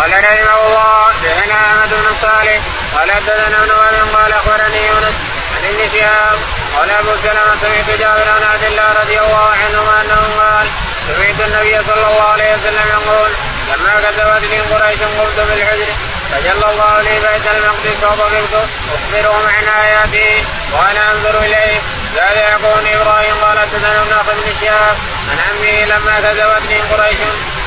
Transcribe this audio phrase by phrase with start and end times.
[0.00, 2.60] قال رحمه الله دعنا أحمد بن صالح
[2.94, 5.14] قال حدثنا ابن وهب قال أخبرني يونس
[5.56, 6.38] عن ابن شهاب
[6.76, 10.66] قال أبو سلمة سمعت جابر بن عبد الله رضي الله عنهما أنه قال
[11.08, 13.30] سمعت النبي صلى الله عليه وسلم يقول
[13.70, 15.90] لما كذبت من قريش قمت بالحجر
[16.30, 18.54] فجل الله لي بيت المقدس وطفقت
[18.94, 21.78] اخبرهم عن آياته وأنا أنظر إليه
[22.14, 24.96] زاد يقول إبراهيم قال حدثنا ابن بن شهاب
[25.30, 27.18] عن عمه لما كذبت من قريش.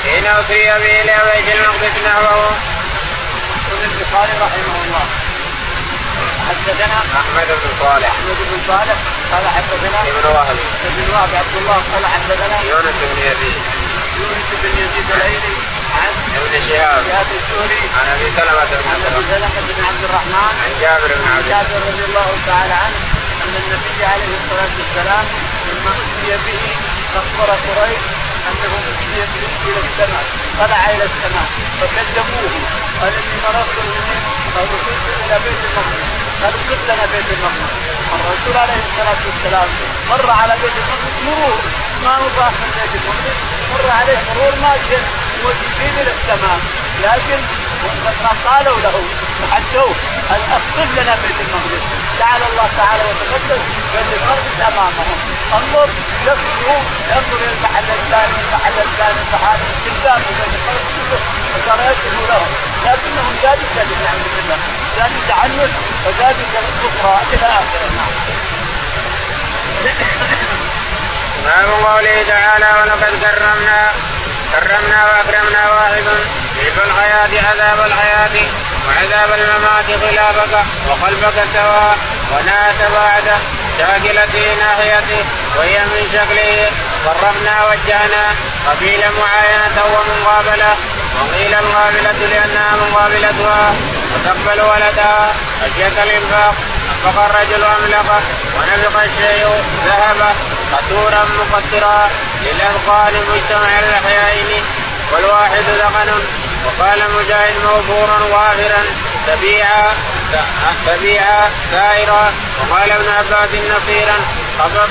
[0.04, 2.52] حين اسري به إلى بيت المقدس نحوه.
[3.67, 5.05] يقول البخاري رحمه الله.
[6.49, 8.12] حدثنا أحمد بن صالح.
[8.16, 8.98] أحمد بن صالح
[9.31, 10.57] قال حدثنا ابن وهب.
[10.88, 13.62] ابن وهب عبد الله قال حدثنا يونس بن يزيد.
[14.20, 15.55] يونس بن يزيد الايلي
[15.99, 17.04] عن ابن شهاب.
[17.09, 21.09] شهاب الزهري عن أبي سلمة بن عن عبد الرحمن سلمة بن عبد الرحمن عن جابر
[21.20, 21.63] بن عن عبد الله.
[21.63, 22.99] جابر رضي الله تعالى عنه
[23.43, 25.26] أن النبي عليه الصلاة والسلام
[25.67, 26.63] لما أتي به
[27.21, 28.04] أخبر قريش
[28.49, 30.23] انه اتي به إلى السماء
[30.59, 31.47] طلع إلى السماء
[31.79, 32.53] فكذبوه
[33.01, 33.77] قال اني مررت
[34.55, 36.09] قالوا كنت إلى بيت المقدس
[36.43, 37.73] قالوا كنت لنا بيت المقدس
[38.15, 39.70] الرسول عليه الصلاه والسلام
[40.09, 41.57] مر على بيت المقدس مرور
[42.03, 43.37] ما مضاف من بيت المقدس
[43.73, 44.71] مر عليه مرور ما
[45.43, 46.59] موجهين إلى السماء
[47.03, 47.40] لكن
[47.84, 48.96] لما قالوا له
[49.43, 49.96] وحدوه
[50.34, 51.84] ان اخبر لنا بيت المقدس
[52.20, 53.62] تعالى الله تعالى وتقدس
[53.93, 55.87] بيت المقدس امامهم انظر
[56.26, 61.23] يكفوا ينظر إلى المحل الثاني المحل الثاني المحل قدام بيت المقدس
[61.54, 62.48] وصار يكفوا لهم
[62.84, 64.57] زادوا كذب نعوذ بالله
[64.97, 65.74] زادوا تعنت
[66.06, 66.46] وزادوا
[66.84, 67.90] كفرا إلى آخره.
[71.46, 73.91] باب قوله تعالى ولقد كرمنا
[74.51, 76.03] كرمنا وأكرمنا واحد
[76.59, 78.35] كيف الحياة عذاب الحياة
[78.88, 81.97] وعذاب الممات خلافك وقلبك سواء
[82.31, 83.38] ونات بعده.
[83.79, 85.25] شاكلته ناحيته
[85.57, 86.69] وهي من شكله.
[87.06, 88.25] قربنا وجهنا
[88.69, 90.75] قبيل معاينة ومقابلة.
[91.19, 93.75] وقيل القابلة لأنها مقابلتها.
[94.13, 95.34] وتقبل ولدها.
[95.62, 96.56] خشية الإنفاق.
[97.06, 98.22] أنفق الرجل أملقه.
[98.56, 100.36] ونفق الشيء ذهب
[100.74, 102.09] قطورا مقطرا
[102.44, 104.64] للأذقان مجتمع الأحيائين
[105.12, 106.09] والواحد ذقن.
[106.66, 108.84] وقال مجاهد موفورا وافرا
[109.28, 109.88] تبيعا
[110.88, 114.16] تبيعا سائرا وقال ابن عباس نصيرا
[114.59, 114.89] خفق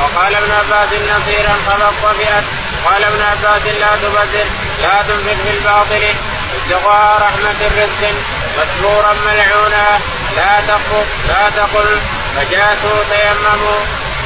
[0.00, 2.44] وقال ابن عباس نصيرا خفق وفئت.
[2.86, 4.46] قال ابن عباس لا تبذر.
[4.82, 6.04] لا تنفق في الباطل.
[6.56, 8.14] ابتغاء رحمة رزق
[8.58, 9.86] مسرورا ملعونا.
[10.36, 12.00] لا تقل لا تقل.
[12.36, 13.80] فجاسوا تيمموا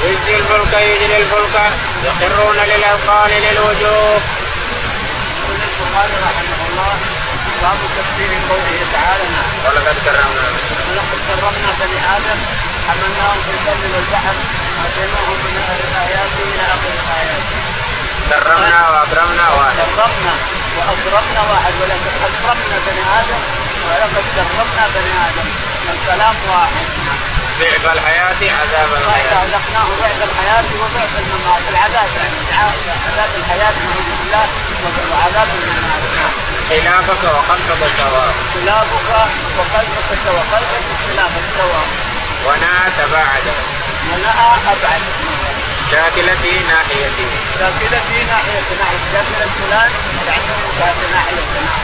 [0.04, 1.56] يجزي الفلك يجري الفلك.
[2.04, 4.20] يخرون للأذقان للوجوه.
[5.50, 7.11] البخاري رحمه الله
[7.62, 9.24] باب تفسير قوله تعالى.
[9.64, 10.46] ولقد كرمنا.
[10.88, 12.38] ولقد كرمنا بني آدم
[12.88, 14.34] حملناهم في البر والبحر
[14.84, 15.54] اتيناهم من
[15.86, 17.44] الايات إلى آخر الايات.
[18.30, 19.76] كرمنا وأكرمنا واحد.
[19.96, 20.34] كرمنا
[20.76, 23.42] وأكرمنا واحد ولكن أكرمنا بني آدم
[23.86, 25.48] ولقد كرمنا بني آدم.
[25.92, 26.86] الكلام واحد.
[27.60, 29.42] ضعف الحياة عذاب الحياة.
[29.44, 31.62] أذقناه ضعف الحياة وضعف الممات.
[31.70, 32.38] العذاب يعني
[33.06, 34.46] عذاب الحياة نعوذ بالله
[35.12, 36.51] وعذاب الممات.
[36.72, 38.34] خلافك وقلبك سواء.
[38.54, 39.10] خلافك
[39.58, 40.44] وقلبك سواء.
[40.52, 41.86] قلبك خلافك سواء.
[42.46, 43.52] ونات بعده
[44.12, 45.02] ونأى أبعد.
[45.90, 47.26] شاكلتي ناحيتي.
[47.58, 49.90] شاكلتي ناحية ناحية شاكلة فلان
[50.26, 50.42] يعني
[50.78, 51.82] شاكلة ناحية فلان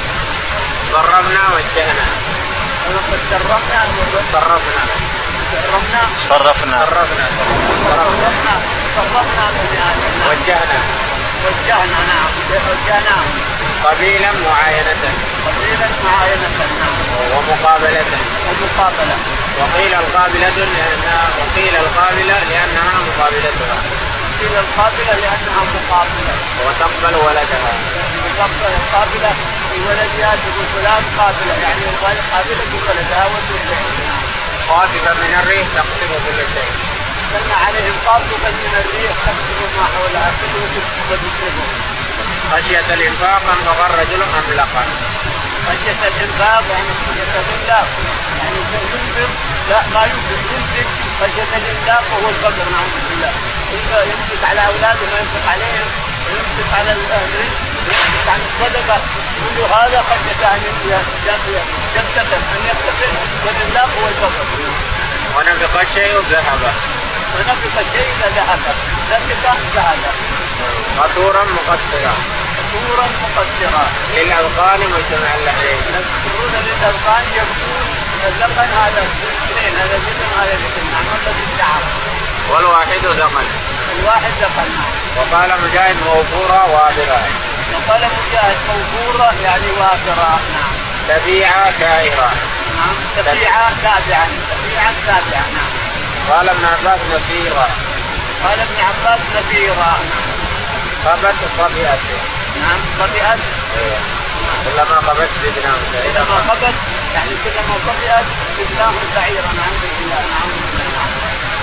[0.95, 2.07] قربنا وجهنا.
[2.87, 3.81] ولقد صرفنا
[5.53, 7.27] كرمنا صرفنا صرفنا.
[7.89, 8.55] كرمنا
[8.97, 10.29] كرمنا بني آدم نعم.
[10.31, 10.79] وجهنا.
[10.79, 11.08] نعم
[12.89, 13.35] وجهناهم
[13.85, 15.03] قبيلا معاينة.
[15.47, 16.49] قليلا معاينة
[16.81, 16.97] نعم.
[17.33, 18.05] ومقابلة.
[18.49, 19.17] ومقابلة.
[19.59, 23.77] وقيل القابلة لأنها وقيل القابلة لأنها مقابلتها
[24.41, 26.35] قيل القابلة لأنها مقابلة.
[26.65, 27.73] وتقبل ولدها.
[28.25, 29.31] مقابلة القابلة
[29.71, 31.87] في ولدها تقول فلان قابلة يعني
[32.33, 34.17] قابلة بولدها وتوجهها
[34.69, 36.73] خاففة من الريح تقسم كل شيء.
[37.33, 41.98] سن عليهم قابلة من الريح تكتب ما حولها كله وتكتبه
[42.53, 44.85] خشية الإنفاق أنفق الرجل أملقا.
[45.69, 47.89] خشية الإنفاق يعني خشية الإنفاق.
[48.39, 49.31] يعني ينفق
[49.71, 50.89] لا ما ينفق ينفق
[51.21, 53.33] خشية الإنفاق وهو الفقر نعوذ بالله.
[54.11, 55.89] ينفق على أولاده ما ينفق عليهم.
[56.27, 58.99] وينفق على الرزق وينفق عن الصدقة.
[59.41, 60.61] كل هذا خشية أن
[61.97, 63.13] يقتتل أن يقتتل
[63.45, 64.47] والإنفاق هو الفقر.
[65.37, 66.63] ونفق الشيء ذهب
[67.35, 68.61] ونفق الشيء ذهب
[69.11, 70.03] نفق ذهب
[70.99, 72.15] قطورا مقصرا.
[72.73, 73.85] صورا مقصرة
[74.17, 77.87] للأذقان مجتمع اللحيين يذكرون للأذقان يقول
[78.29, 81.83] اللقن هذا اثنين هذا ذكر هذا ذكر نعم الذي شعر
[82.51, 83.47] والواحد ذقن
[83.99, 84.69] الواحد نعم
[85.17, 87.23] وقال مجاهد موفورا وافرا.
[87.75, 90.73] وقال مجاهد موفورة يعني وافرة نعم.
[91.09, 92.31] تبيعة دائرة
[92.77, 92.95] نعم.
[93.17, 95.68] تبيعة تابعة تبيعة تابعة نعم.
[96.31, 97.67] قال ابن عباس نفيرة
[98.45, 99.99] قال ابن عباس نفيرة
[101.07, 101.99] قبت طبيعة
[102.63, 103.39] نعم طبيعة
[103.77, 103.99] إيه.
[104.65, 106.75] كلما قبت زدناه كلما قبت
[107.15, 108.25] يعني كلما طبيعت
[108.59, 109.51] زدناه سعيرا.
[109.59, 111.05] نعوذ بالله نعوذ بالله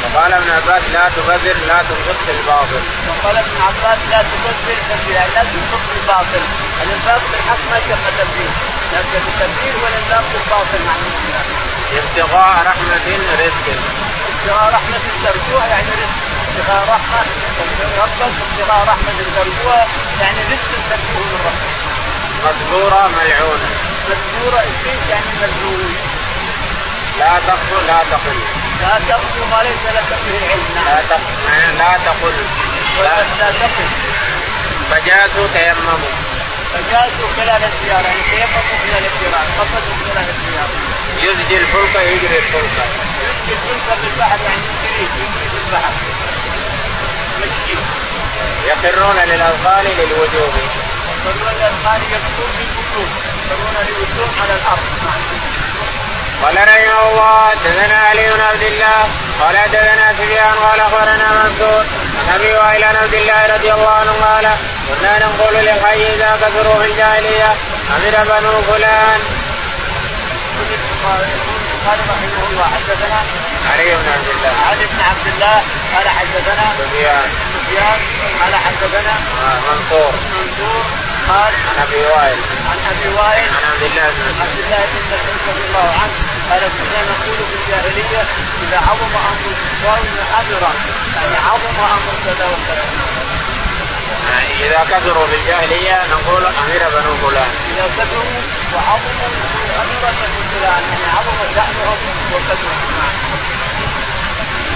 [0.05, 2.81] وقال ابن عباس لا تبذر لا تنفق في الباطل.
[3.09, 6.43] وقال ابن عباس لا تبذر تبذير لا تنفق في الباطل،
[6.83, 8.51] الإنفاق في الحق ما شق تبذير،
[8.93, 10.79] لكن التبذير والانفاق في الباطل.
[10.79, 11.43] بالله.
[11.99, 13.07] ابتغاء رحمة
[13.43, 13.65] رزق.
[14.45, 17.21] ابتغاء رحمة ترجوها يعني رزق، ابتغاء رحمة
[17.97, 19.87] ربك ابتغاء رحمة ترجوها
[20.21, 21.75] يعني رزق ترجوه من ربك.
[22.45, 23.69] مذكورة ملعونة.
[24.09, 25.95] مذكورة ابليس يعني مذموم.
[27.19, 28.37] لا تقل لا تقل.
[28.81, 32.35] لا تقل ما ليس لك به علم لا تقل لا تقل
[33.03, 33.87] لا, لا تقل
[34.89, 36.13] فجاسوا تيمموا
[36.73, 42.77] فجاسوا خلال الزيارة يعني تيمموا خلال الزيارة قصدوا خلال الزيارة يزجي الفلك يجري الفلك
[43.21, 45.93] يزجي الفلك في البحر يعني يجري يجري في البحر
[48.65, 50.53] يقرون للأذقان للوجوب
[51.25, 53.09] يقرون للاذقان يبكون بالوجوب
[53.49, 54.85] يقرون للوجوب على الأرض
[56.43, 59.07] قال رحمه الله حدثنا علي بن عبد الله
[59.41, 61.85] قال حدثنا سفيان قال أخبرنا منصور
[62.27, 64.49] عن أبي وائل عن عبد الله رضي الله عنه قال
[64.87, 67.55] كنا نقول للحي إذا كثروا في الجاهلية
[67.95, 69.19] أمر بنو فلان.
[71.85, 73.19] قال رحمه الله حدثنا
[73.71, 75.57] علي بن عبد الله علي بن عبد الله
[75.95, 77.99] قال حدثنا سفيان سفيان
[78.41, 79.13] قال حدثنا
[79.67, 80.83] منصور منصور
[81.29, 85.39] قال عن ابي وائل عن ابي وائل عن عبد الله بن عبد الله بن مسعود
[85.49, 86.15] رضي الله عنه
[86.49, 88.21] قال كنا نقول في الجاهليه
[88.63, 89.99] اذا عظم أمر الكفار
[90.39, 90.71] امرا
[91.15, 92.85] يعني عظم أمر كذا وكذا
[94.65, 97.51] إذا كثروا في الجاهلية نقول أمير بنو فلان.
[97.71, 98.41] إذا كثروا
[98.75, 99.29] وعظموا
[99.81, 101.97] امير بنو فلان يعني عظم شانهم
[102.33, 102.75] وكثروا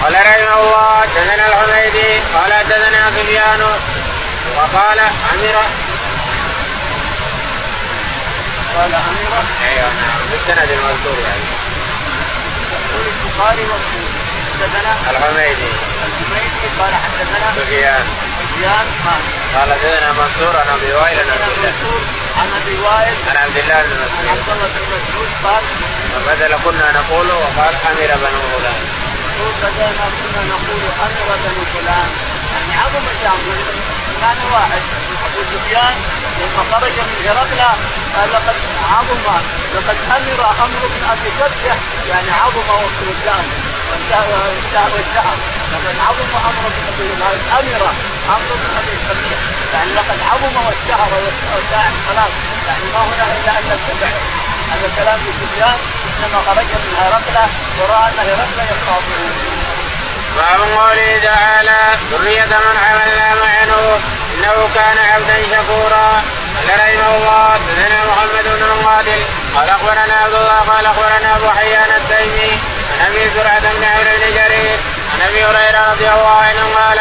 [0.02, 3.62] قال رحمه الله حدثنا الحميدي قال حدثنا سفيان
[4.56, 4.98] وقال
[5.32, 5.56] امير
[8.76, 11.44] قال أميرة أيوه نعم بالسند المذكور يعني.
[12.72, 14.08] يقول البخاري ومسلم
[14.60, 15.70] حدثنا الحميدي
[16.06, 18.04] الحميدي قال حدثنا سفيان.
[18.60, 19.22] سفيان قال
[19.54, 22.00] قال حدثنا منصور عن أبي وائل عن عبد الله.
[22.40, 23.16] عن أبي وائل.
[23.28, 25.64] عن عبد الله بن عن مسعود عبد الله بن مسعود قال
[26.14, 28.80] وبدل كنا نقول وقال أمير بنو فلان.
[29.30, 32.10] يقول بدلنا كنا نقول أمر بنو فلان.
[32.52, 33.40] يعني عظم شان
[34.20, 34.82] كان واحد
[35.26, 35.94] أبو سفيان
[36.40, 37.60] لما خرج من هرقل
[38.14, 38.56] قال لقد
[38.92, 39.24] عظم
[39.74, 41.76] لقد أمر أمر بن أبي فتح.
[42.10, 43.46] يعني عظم وسلطان
[43.88, 44.90] وانتهى والشهر
[45.72, 47.22] لقد عظم أمر بن
[47.58, 48.09] أبي أمر.
[48.36, 49.38] أمر بن ابي فتح
[49.74, 51.10] يعني لقد عظم واشتهر
[51.54, 52.32] وساعد خلاص
[52.68, 54.20] يعني ما هنا إلا ان نتبعه
[54.70, 55.78] هذا كلام سفيان
[56.18, 57.36] إنما خرج من هرقل
[57.78, 59.70] وراى ان هرقل يخافه
[60.36, 61.80] باب قوله تعالى.
[62.12, 64.00] ذرية من حملنا مع نوح
[64.34, 66.22] إنه كان عبدا شكورا.
[66.68, 67.50] قال رحمه الله.
[67.52, 69.22] حدثنا محمد بن المقاتل
[69.56, 70.58] قال أخبرنا عبد الله.
[70.70, 72.52] قال أخبرنا أبو حيان التيمي
[73.00, 74.78] عن أبي زرعة بن عمرو بن جرير.
[75.14, 77.00] عن أبي هريرة رضي الله عنه قال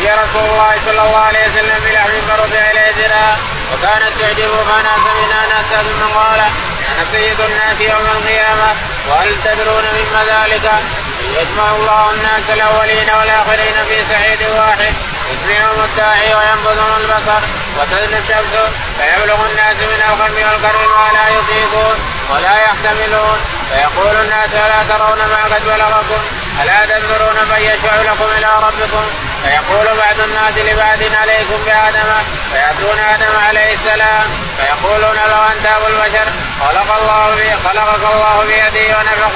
[0.00, 3.36] يا رسول الله صلى الله عليه وسلم بلحم فرفع اليه ذراع
[3.72, 8.68] وكانت تعجبه فناس منا ناس ثم قال أنا سيد الناس يوم القيامة
[9.08, 10.70] وهل تدرون مما ذلك؟
[11.40, 14.94] يجمع الله الناس الأولين والآخرين في سعيد واحد
[15.32, 17.40] يسمعهم الداعي وينبذهم البصر
[17.78, 18.54] وتدنو الشمس
[18.98, 21.98] فيبلغ الناس من الخم والكرم ولا يطيقون
[22.30, 23.38] ولا يحتملون.
[23.70, 26.20] فيقول الناس ألا ترون ما قد بلغكم؟
[26.62, 29.04] ألا تنظرون من يشفع لكم إلى ربكم؟
[29.44, 32.08] فيقول بعض الناس لبعض عليكم بآدم
[32.52, 34.26] فيأتون آدم عليه السلام
[34.58, 36.26] فيقولون لو أنت أبو البشر
[36.60, 39.34] خلق الله بي خلقك الله بيدي ونفخ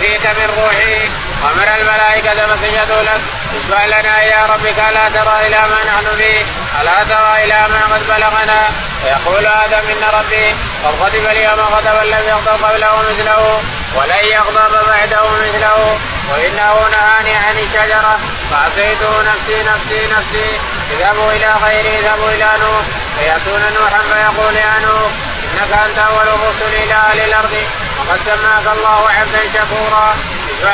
[0.00, 1.08] فيك من روحي
[1.42, 3.20] وأمر الملائكة فسجدوا لك
[3.56, 6.42] اشفع لنا إلى ربك الا ترى إلى ما نحن فيه
[6.80, 8.70] ألا ترى إلى ما قد بلغنا؟
[9.02, 13.62] فيقول هذا من ربي قد غضب اليوم غضبا لم يغضب قبله مثله
[13.96, 15.98] ولن يغضب بعده مثله.
[16.30, 18.18] وإنه نهاني عن الشجرة.
[18.50, 20.48] فعصيته نفسي نفسي نفسي.
[20.92, 22.84] اذهبوا إلى غيري اذهبوا إلى نوح.
[23.18, 25.10] فيأتون نوحا فيقول يا نوح
[25.52, 27.54] إنك أنت أول الرسل إلى أهل الأرض.
[27.98, 30.16] وقد سماك الله عبدا شكورا.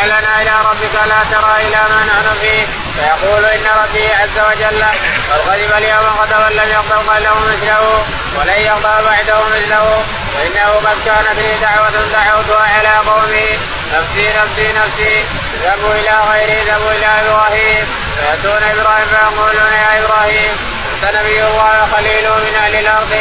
[0.06, 2.66] لنا إلى ربك لا ترى إلى ما نحن فيه.
[2.98, 4.82] فيقول إن ربي عز وجل
[5.30, 8.04] قد غضب اليوم غضبا لم يغضب قبله مثله
[8.36, 13.48] ولن يغضب بعده مثله وإنه قد كانت لي دعوة دعوتها على قومي
[13.94, 15.24] نفسي نفسي نفسي
[15.54, 17.86] اذهبوا إلى غيري اذهبوا إلى إبراهيم.
[18.18, 20.52] فيأتون إبراهيم فيقولون يا إبراهيم
[20.94, 23.12] أنت نبي الله وخليله من أهل الأرض.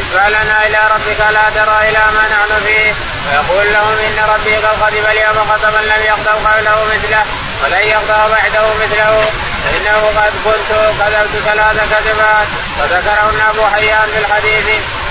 [0.00, 2.94] اشفع لنا إلى ربك لا ترى إلى ما نحن فيه.
[3.26, 7.22] ويقول لهم إن ربي قد غضب اليوم غضبا لم يغضب قبله مثله.
[7.62, 9.26] ولن يغضب بعده مثله.
[9.64, 12.48] فإنه قد كنت كذبت ثلاث كذبات.
[12.78, 14.66] وذكرهن ابو حيان في الحديث.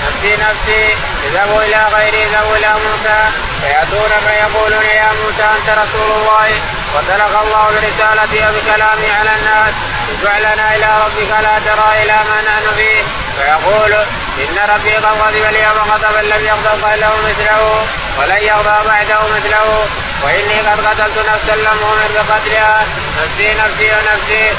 [0.06, 0.94] نفسي نفسي
[1.26, 3.18] اذهبوا إلى غيري اذهبوا إلى موسى.
[3.62, 6.48] فيأتون فيقولون يا موسى أنت رسول الله.
[6.94, 9.74] وتلقى الله برسالتي وبكلامي على الناس.
[10.12, 13.02] اشفع لنا إلى ربك لا ترى إلى ما نحن فيه.
[13.36, 13.92] فيقول
[14.38, 17.86] إن ربي قد غضب اليوم غضبا لم يغضب قبله مثله.
[18.18, 19.86] ولن يغضب بعده مثله.
[20.22, 22.84] وإني قد قتلت نفسا لم أمر بقتلها.
[23.18, 24.52] نفسي نفسي ونفسي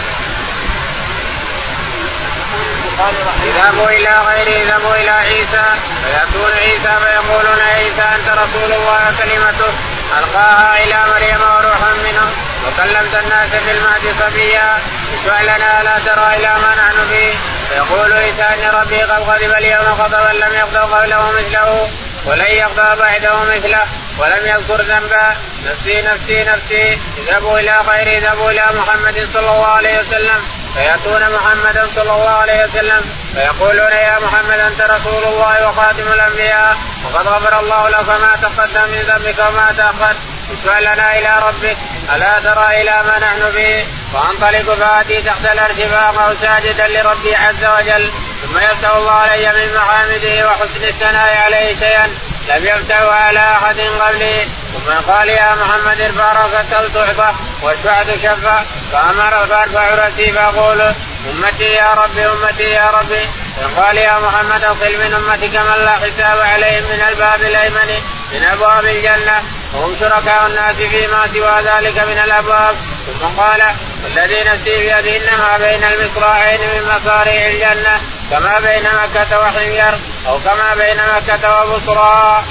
[3.45, 5.65] اذهبوا إلى غيري اذهبوا إلى عيسى.
[6.03, 9.71] فياتون عيسى فيقولون عيسى أنت رسول الله وكلمته
[10.17, 12.27] ألقاها إلى مريم وروح منه
[12.67, 14.77] وكلمت الناس في المهد صبيا.
[15.13, 17.33] اشفع لنا لا ترى إلى ما نحن فيه.
[17.69, 21.89] فيقول عيسى إن ربي قد غضب اليوم غضبا لم يغضب قبله مثله.
[22.27, 23.83] ولن يغضب بعده مثله
[24.17, 26.99] ولم يذكر ذنبا نفسي نفسي نفسي.
[27.17, 30.39] اذهبوا إلى خير اذهبوا إلى محمد صلى الله عليه وسلم.
[30.75, 33.01] فيأتون محمدا صلى الله عليه وسلم.
[33.33, 36.77] فيقولون يا محمد أنت رسول الله وخاتم الأنبياء.
[37.05, 40.15] وقد غفر الله لك ما تقدم من ذنبك وما تأخر.
[40.53, 41.77] اشفع لنا إلى ربك.
[42.15, 48.11] ألا ترى إلى ما نحن فيه فانطلق فاتي تحت الارتفاق ساجدا لربي عز وجل.
[48.47, 52.07] ثم يفتح الله علي من محامده وحسن الثناء عليه شيئا
[52.47, 59.47] لم يفتحوا على أحد قبلي ثم قال يا محمد ارفع رأسك تعطى واشفع تشفع فأمر
[59.47, 60.81] فأرفع رأسي فأقول
[61.29, 63.29] أمتي يا ربي أمتي يا ربي.
[63.77, 68.01] قال يا محمد أقل من أمتك من لا حساب عليهم من الباب الأيمن
[68.33, 69.43] من أبواب الجنة.
[69.73, 72.75] وهم شركاء الناس فيما سوى ذلك من الأبواب.
[73.19, 73.61] ثم قال
[74.03, 79.93] والذي نفسي بيده إنما بين المصراعين من مصارع الجنة كما بين مكة وحمير
[80.27, 82.43] أو كما بين مكة وبصرى.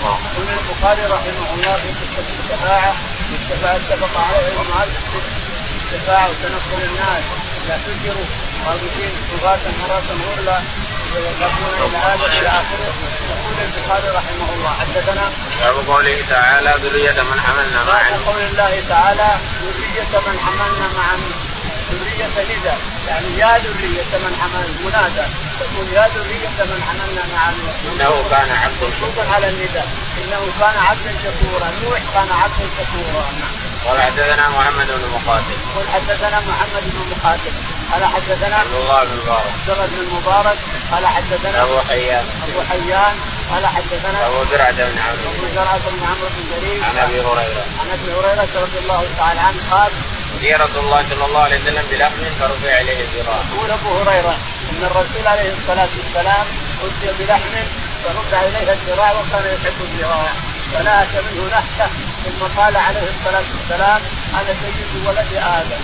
[0.00, 2.92] يقول البخاري رحمه الله في قصة الشفاعة
[3.32, 4.88] الشفاعة اتفق عليه العلماء
[5.92, 7.24] الشفاعة وتنقل الناس
[7.68, 8.26] لا تنكروا
[8.66, 10.58] خالدين صغاة مرات غرلا
[11.16, 12.94] يذهبون إلى هذا إلى آخره
[13.30, 17.80] يقول البخاري رحمه الله حدثنا باب قوله تعالى ذرية من حملنا
[18.26, 18.29] قول
[18.60, 19.28] الله تعالى
[19.62, 21.16] ذرية من حملنا معا.
[21.92, 22.76] ذرية ندى
[23.08, 25.26] يعني يا ذرية من حمل منادى.
[25.60, 27.48] تقول يا ذرية من حملنا مع
[27.88, 29.34] إنه كان عبدا شكورا.
[29.34, 29.88] على النداء.
[30.18, 31.68] إنه كان عبدا شكورا.
[31.82, 33.26] نوح كان عبدا شكورا.
[33.86, 37.52] قال حدثنا محمد بن مقاتل قل حدثنا محمد بن مقاتل
[37.92, 39.46] قال حدثنا عبد الله بن مبارك.
[39.52, 40.58] عبد الله بن المبارك
[40.92, 42.24] قال حدثنا أبو حيان.
[42.48, 43.16] أبو حيان.
[43.52, 47.64] قال حدثنا ابو زرعه بن عمرو ابو زرعه بن عمرو بن جرير عن ابي هريره
[47.80, 49.90] عن ابي هريره رضي الله تعالى عنه قال
[50.36, 53.40] أتي رسول الله صلى الله عليه وسلم بلحم فرفع إليه الذراع.
[53.54, 54.34] يقول أبو هريرة
[54.70, 56.46] أن الرسول عليه الصلاة والسلام
[56.84, 57.54] أتي بلحم
[58.04, 60.32] فرفع إليه الذراع وكان يحب الذراع
[60.72, 61.90] فنهك منه نهكة
[62.24, 64.00] ثم قال عليه الصلاة والسلام
[64.34, 65.82] أنا سيد ولد آدم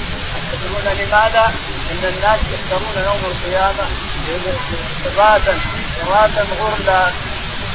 [0.52, 1.54] تدرون لماذا؟
[1.92, 3.86] ان الناس يحشرون يوم القيامه
[5.16, 5.58] قرادا
[6.06, 7.10] قرادا غرلا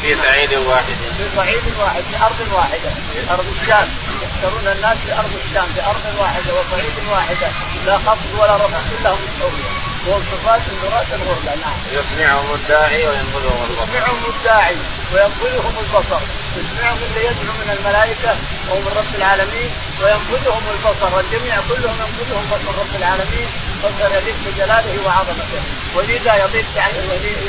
[0.01, 0.95] في صعيد واحد.
[1.17, 2.89] في صعيد واحد في أرض واحدة.
[3.13, 3.87] في أرض الشام.
[4.23, 7.47] يحشرون الناس في أرض الشام في أرض واحدة وصعيد واحدة.
[7.85, 11.77] لا خفض ولا رفع كلهم مستويه وهم صفات مرات الغربة نعم.
[11.91, 13.83] يسمعهم الداعي وينبذهم البصر.
[13.83, 14.77] يسمعهم الداعي
[15.13, 16.21] وينبذهم البصر،
[16.57, 18.35] يسمعهم اللي يدعو من الملائكة
[18.69, 19.69] وهم رب العالمين
[20.01, 23.47] وينبذهم البصر، الجميع كلهم ينبذهم بصر رب العالمين.
[23.83, 25.61] بصر يليق بجلاله وعظمته،
[25.95, 26.97] ولذا يضيق يعني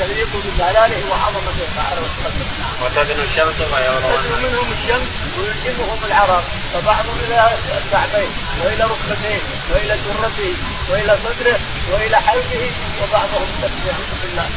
[0.01, 1.65] يليق بجلاله وعظمته.
[1.75, 2.47] تعالى وتقدم.
[2.81, 6.43] وتدنو الشمس فيرون تدنو منهم الشمس ويلجمهم العرق.
[6.73, 10.53] فبعضهم إلى الكعبين وإلى ركبتين وإلى جرته
[10.89, 11.59] وإلى صدره
[11.91, 12.71] وإلى حلقه
[13.01, 13.47] وبعضهم
[13.87, 14.47] يعوذ بالله.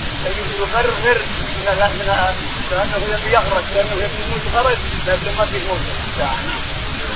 [0.60, 1.18] يغرغر
[1.56, 2.08] من من
[2.70, 5.80] كانه يبي يغرق كانه يبي يموت غرق لكن ما في موت.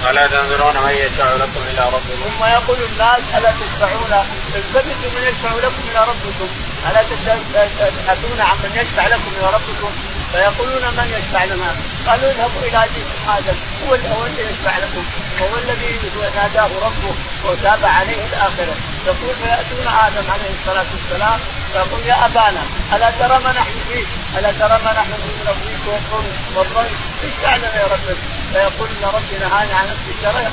[0.09, 4.13] ألا تنظرون من يشفع لكم إلى ربكم؟ ثم يقول الناس ألا تشفعون
[4.57, 6.49] التمسوا من يشفع لكم إلى ربكم؟
[6.91, 9.93] ألا تبحثون عن من يشفع لكم إلى ربكم؟
[10.33, 11.71] فيقولون من يشفع لنا؟
[12.07, 13.57] قالوا اذهبوا إلى ابيكم آدم.
[13.83, 15.05] هو هو الذي يشفع لكم.
[15.41, 16.01] وهو الذي
[16.37, 18.75] ناداه ربه وتاب عليه الآخرة.
[19.07, 21.39] يقول فيأتون آدم عليه الصلاة والسلام
[21.73, 22.63] فيقول يا أبانا
[22.95, 24.05] ألا ترى ما نحن فيه؟
[24.39, 26.95] ألا ترى ما نحن فيه من الضيق والظلم والظلم
[27.25, 28.17] اشفع لنا يا رب.
[28.53, 29.87] فيقول إن ربي نهاني عن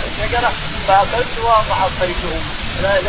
[0.08, 0.52] الشجره
[0.88, 2.42] فأكلت وعصيته
[2.82, 3.02] لا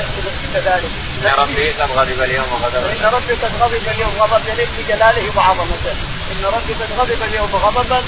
[0.55, 0.91] كذلك
[1.25, 5.97] ان ربي قد غضب اليوم غضبا إن ربي قد غضب اليوم غضب يليق بجلاله وعظمته.
[6.33, 8.03] إن ربي قد غضب اليوم غضبا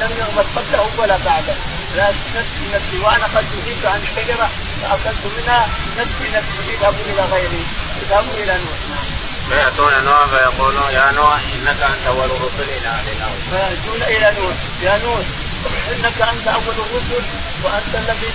[0.00, 1.54] لم يغضب قبله ولا بعده.
[1.96, 4.50] لا نفسي نفسي وأنا قد نهيت عن الشجره
[4.82, 5.68] فاكلت منها.
[5.98, 7.64] نفسي نفسي إذهبوا إلى غيري.
[8.02, 8.78] إذهبوا إلى نوح.
[9.48, 12.68] فيأتون نوح فيقولون يا نوح إنك أنت أول الرسل.
[12.78, 13.40] إلى أهل الأرض.
[13.50, 14.56] فيأتون إلى نوح.
[14.82, 15.24] يا نوح
[15.92, 17.24] إنك أنت أول الرسل
[17.64, 18.26] وأنت الذي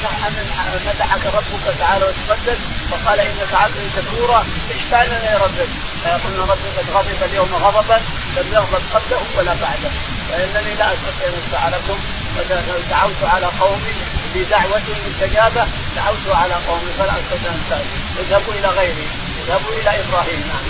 [0.74, 2.58] مدحك ربك تعالى وتقدس.
[2.92, 4.46] وقال إنك عبد شكورا
[4.76, 5.70] اشفع لنا يا ربك؟
[6.04, 8.02] فيقول ربي قد غضب اليوم غضبا
[8.38, 9.90] لم يغضب قبله ولا بعده.
[10.30, 12.00] فإنني لا أستطيع ان لكم
[12.90, 13.96] دعوت على قومي
[14.36, 15.64] بدعوة مستجابة
[15.96, 17.82] دعوت على قومي فلا أستطيع أن
[18.20, 19.08] اذهبوا إلى غيري.
[19.44, 20.40] اذهبوا إلى إبراهيم.
[20.48, 20.66] نعم.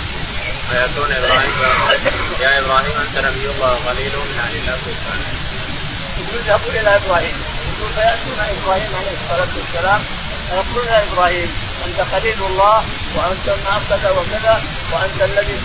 [0.70, 1.52] فياتون إبراهيم
[2.42, 4.78] يا إبراهيم أنت نبي الله قليل من أهل الله
[6.18, 7.36] يقول اذهبوا إلى إبراهيم.
[7.78, 10.02] يقول فيأتون إبراهيم عليه الصلاة والسلام
[10.48, 12.84] فيقولون يا إبراهيم أنت خليل الله
[13.16, 15.58] وأنت ما كذا وكذا وأنت الذي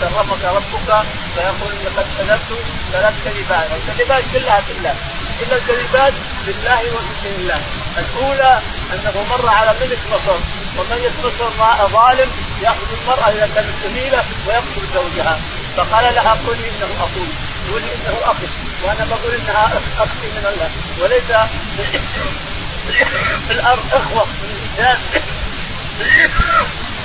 [0.00, 2.50] كرمك ربك فيقول لقد كذبت
[2.92, 4.94] ثلاث كذبات الكذبات كلها في الله.
[5.40, 6.12] كل الكذبات
[6.46, 7.60] بالله وبدين الله.
[7.98, 8.60] الأولى
[8.94, 10.38] أنه مر على ملك مصر
[10.78, 12.30] وملك مصر ظالم
[12.62, 15.40] يأخذ المراه إذا كانت جميلة ويقتل زوجها.
[15.76, 17.28] فقال لها قل إنه أخوي
[17.72, 18.48] قل إنه أخي
[18.84, 19.64] وأنا بقول إنها
[19.98, 20.70] أختي من الله.
[21.00, 21.30] وليس
[23.48, 24.24] في الأرض إخوة.
[24.24, 24.98] من الانسان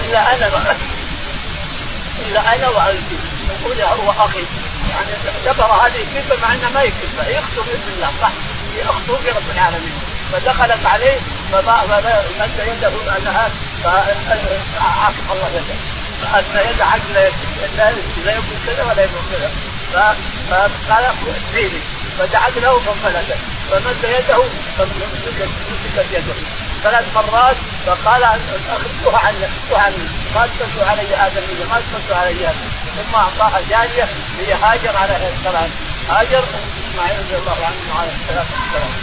[0.06, 0.48] إلا أنا
[2.26, 3.12] إلا أنا وانت
[3.50, 4.44] نقول هو أخي
[4.90, 5.12] يعني
[5.48, 6.82] اعتبر هذه كذبه مع إنها ما
[7.28, 8.12] هي اخته بإذن الله.
[8.22, 8.32] صح.
[8.90, 9.94] اخته برب العالمين.
[10.34, 11.20] فدخلت عليه
[11.52, 13.50] فمد يده أنها
[13.84, 15.76] فعاقب الله يده
[16.22, 17.14] فأدنى يد عجل
[18.26, 19.52] لا يكون كذا ولا يكون كذا.
[20.50, 21.06] فقال
[21.50, 21.80] ادعيني
[22.20, 23.38] فدعت له فانفلتت
[23.72, 24.44] فمد يده
[25.94, 26.34] فمسكت يده
[26.84, 30.08] ثلاث مرات فقال عني أخذتها عني.
[30.36, 32.54] ما تمسوا علي ادميه ما تمسوا علي
[32.96, 34.08] ثم أعطاها جارية
[34.40, 35.70] هي هاجر عليه السلام
[36.10, 36.44] هاجر
[36.92, 38.94] إسماعيل رضي الله عنه عليه الصلاة والسلام.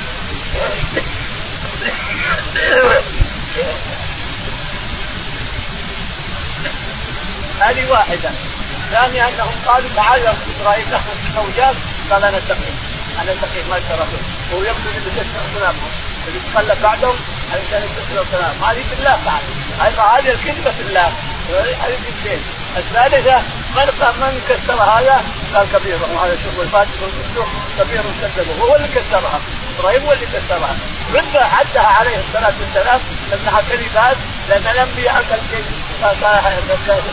[7.61, 8.31] هذه واحدة.
[8.91, 11.77] ثانيا أنهم قالوا تعال يا إبراهيم نحن زوجات
[12.11, 12.79] قال أنا سقيم
[13.23, 14.19] أنا سقيم ما شرفه
[14.53, 17.17] وهو تسمع كلامهم اللي يتخلى بعدهم
[17.53, 19.43] علشان يكسروا كلام هذه بالله بعد
[19.99, 21.13] هذه الكذبه في الله
[21.83, 22.41] هذه اثنتين
[22.77, 23.37] الثالثه
[23.77, 23.87] من
[24.21, 26.91] من كسر هذا قال كبير وهذا شوف الفاتح
[27.79, 28.03] كبير
[28.37, 29.41] كذبه هو اللي كسرها
[29.79, 30.77] إبراهيم هو اللي كسرها
[31.15, 33.01] رد عدها عليه الصلاه والسلام
[33.33, 34.17] انها كذبات
[34.49, 35.25] لأن الانبياء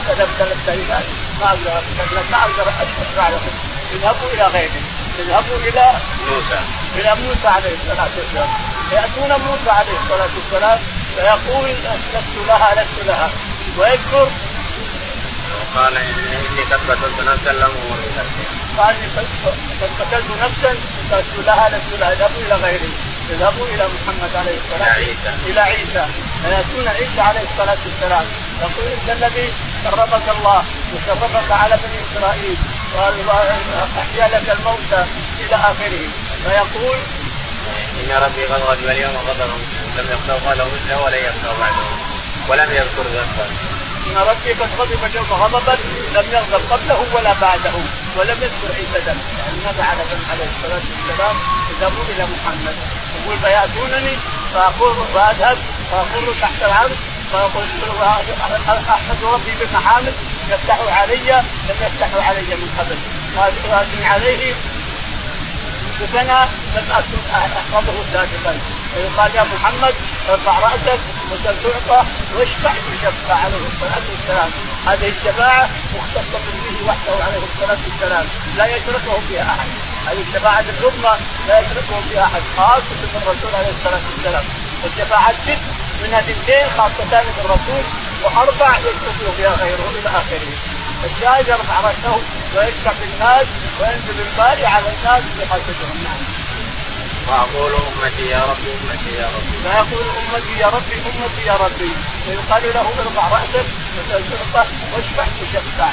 [0.08, 0.30] كذب
[0.66, 1.04] كلمات
[1.40, 1.84] ما أقدر
[2.32, 3.52] ما أقدر اشرع لكم
[3.94, 4.82] اذهبوا إلى غيره
[5.20, 5.86] اذهبوا إلى
[6.30, 6.60] موسى.
[6.96, 8.50] إلى موسى عليه الصلاة والسلام.
[8.90, 10.80] فياتون موسى عليه الصلاة والسلام
[11.16, 13.30] فيقول لست لها لست لها.
[13.78, 14.28] ويذكر
[15.76, 17.74] قال إني قد قتلت نفسا لم
[18.78, 19.28] قال قد
[20.00, 20.72] قتلت نفسا
[21.12, 22.12] لست لها لست لها.
[22.14, 22.92] اذهبوا إلى غيري
[23.30, 24.98] اذهبوا إلى محمد عليه الصلاة والسلام.
[24.98, 25.32] إلى عيسى.
[25.46, 26.06] إلى عيسى.
[26.44, 28.26] فيأتون عيسى عليه الصلاة والسلام.
[28.62, 32.58] يقول انت الذي شرفك الله وشرفك على بني إسرائيل
[32.96, 35.06] واحيا لك الموتى
[35.40, 36.06] إلى آخره.
[36.44, 36.98] فيقول
[38.00, 39.58] إن ربي قد غضب اليوم غضبا
[39.98, 41.88] لم يغضب له مثله ولن يغضب بعده.
[42.50, 43.48] ولم يذكر ذنبا.
[44.08, 45.78] إن ربي قد غضب اليوم غضبا
[46.16, 47.76] لم يغضب قبله ولا بعده.
[48.18, 51.36] ولم يذكر عيسى ذنب يعني ماذا على عليه الصلاة والسلام
[51.72, 52.76] اذهبوا إلى محمد؟
[53.16, 54.18] يقول فيأتونني
[54.54, 55.58] فاقول فأذهب
[55.92, 56.98] فاقول تحت العرش
[57.34, 57.68] فاقول
[58.90, 60.14] أحمد ربي بمحامد
[60.50, 62.98] يفتح علي لم يفتحوا علي من قبل.
[63.38, 64.54] واثني عليه
[66.02, 66.44] بسنه
[66.76, 68.60] لم أكن أحفظه سابقا.
[68.94, 69.96] فيقال يا محمد
[70.30, 71.00] ارفع رأسك
[71.32, 74.50] وسل تعطى واشفع تشفع عليه الصلاة والسلام.
[74.88, 78.26] هذه الشفاعة مختصة به وحده عليه الصلاة والسلام.
[78.58, 79.68] لا يشركه فيها أحد.
[80.08, 84.44] هذه الشفاعة العظمى لا يشركه فيها أحد خاصة بالرسول عليه الصلاة والسلام.
[84.86, 87.84] الشفاعات ست منها اثنتين خاصتان بالرسول
[88.24, 90.54] وأربع يشرك فيها غيره إلى آخره.
[91.06, 92.22] الشاهد يرفع رأسه
[92.56, 93.48] ويشفع بالناس
[93.80, 96.38] وينزل الباري على الناس بحسبهم نعم.
[97.28, 101.92] وأقول أمتي يا ربي أمتي يا ربي فيقول أمتي يا ربي أمتي يا ربي
[102.26, 103.66] فيقال له ارفع رأسك
[104.94, 105.90] واشفع تشفع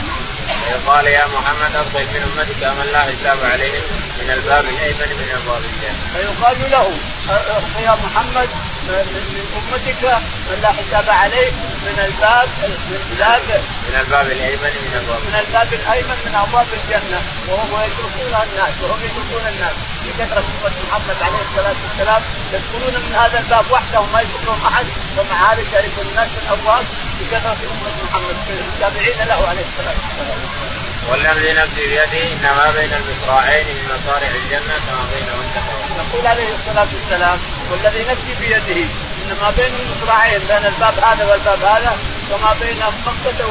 [0.65, 3.83] فيقال يا محمد اقبل من أمتك من لا حساب عليهم
[4.21, 5.97] من الباب الأيمن من ابواب الجنه.
[6.15, 6.93] فيقال له
[7.85, 8.49] يا محمد
[8.89, 10.05] من امتك
[10.51, 11.51] من لا حساب عليه
[11.87, 17.21] من الباب من الباب من الباب الأيمن من ابواب من الباب الأيمن من أبواب الجنة.
[17.49, 19.75] وهم يتركون الناس وهم يتركون الناس.
[20.05, 24.87] بكثره امه محمد عليه الصلاة والسلام يدخلون من هذا الباب وحدهم ما يدخلون أحد.
[25.19, 26.85] ومع هذا يعرف الناس الابواب
[27.21, 30.75] بكثره امه محمد التابعين له عليه الصلاة والسلام.
[31.09, 35.74] والذي نفسي بيده ان ما بين المصراعين من مصارع الجنة كما بينهن
[36.11, 37.39] يقول عليه الصلاة والسلام
[37.71, 38.89] والذي نفسي بيده
[39.25, 41.97] ان ما بين المصراعين بين الباب هذا والباب هذا
[42.31, 43.49] كما بين مكة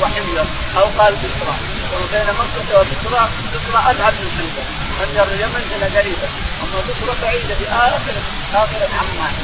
[0.00, 0.44] وحمية
[0.76, 1.54] أو قال بصرى
[1.92, 4.64] وما بين مكة وبصرى بصرى أبعد من حمية
[5.00, 6.28] حمية اليمن هنا قريبة.
[6.62, 8.14] أما بصرى بعيدة في آخر
[8.54, 9.34] آخر عمان.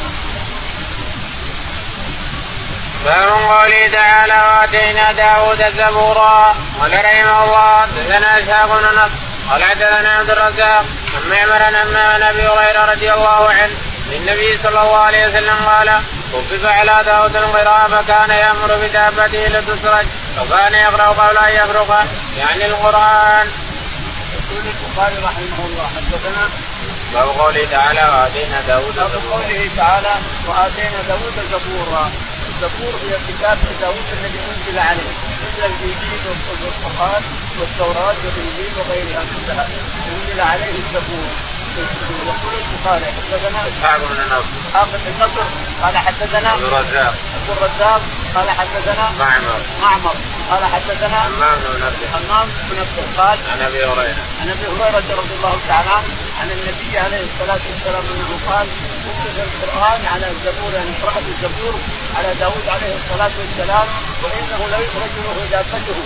[3.04, 9.29] باب قوله تعالى واتينا داود زبورا قال رحمه الله حدثنا اسحاق بن نصر.
[9.50, 10.84] قال حدثنا عبد الرزاق
[11.14, 13.74] عن معمر عن أبي هريرة رضي الله عنه
[14.10, 16.00] للنبي صلى الله عليه وسلم قال
[16.32, 20.06] خفف على داود القراءة فكان يأمر بدابته لتسرج
[20.40, 22.06] وكان يقرأ قبل أن يفرق
[22.38, 23.50] يعني القرآن.
[24.32, 26.48] يقول البخاري رحمه الله حدثنا
[27.14, 30.14] باب قوله تعالى وآتينا داود باب قوله تعالى
[30.48, 32.10] وآتينا داود زبورا.
[32.48, 36.20] الزبور هي كتاب داود الذي أنزل عليه مثل الإنجيل
[36.62, 37.22] والقرآن.
[37.60, 39.22] والتوراة والإنجيل وغيرها.
[39.36, 39.68] كلها
[40.08, 41.30] أنزل عليه الزبور.
[42.26, 45.44] يقول البخاري حدثنا إسحاق بن النصر إسحاق بن النصر
[45.82, 47.14] قال حدثنا عبد الرزاق.
[47.36, 48.02] ابو الرزاق
[48.34, 49.60] قال حدثنا معمر.
[49.82, 50.14] معمر
[50.50, 54.24] قال حدثنا حمام بن نبي حمام بن نبي قال عن أبي هريرة.
[54.40, 56.08] عن أبي هريرة رضي الله تعالى عنه
[56.40, 58.66] عن النبي عليه الصلاة والسلام أنه قال
[59.06, 61.74] كتب القرآن على الزبور يعني قرات الزبور
[62.18, 63.86] على داود عليه الصلاة والسلام
[64.22, 66.00] وإنه لا يخرج له دابته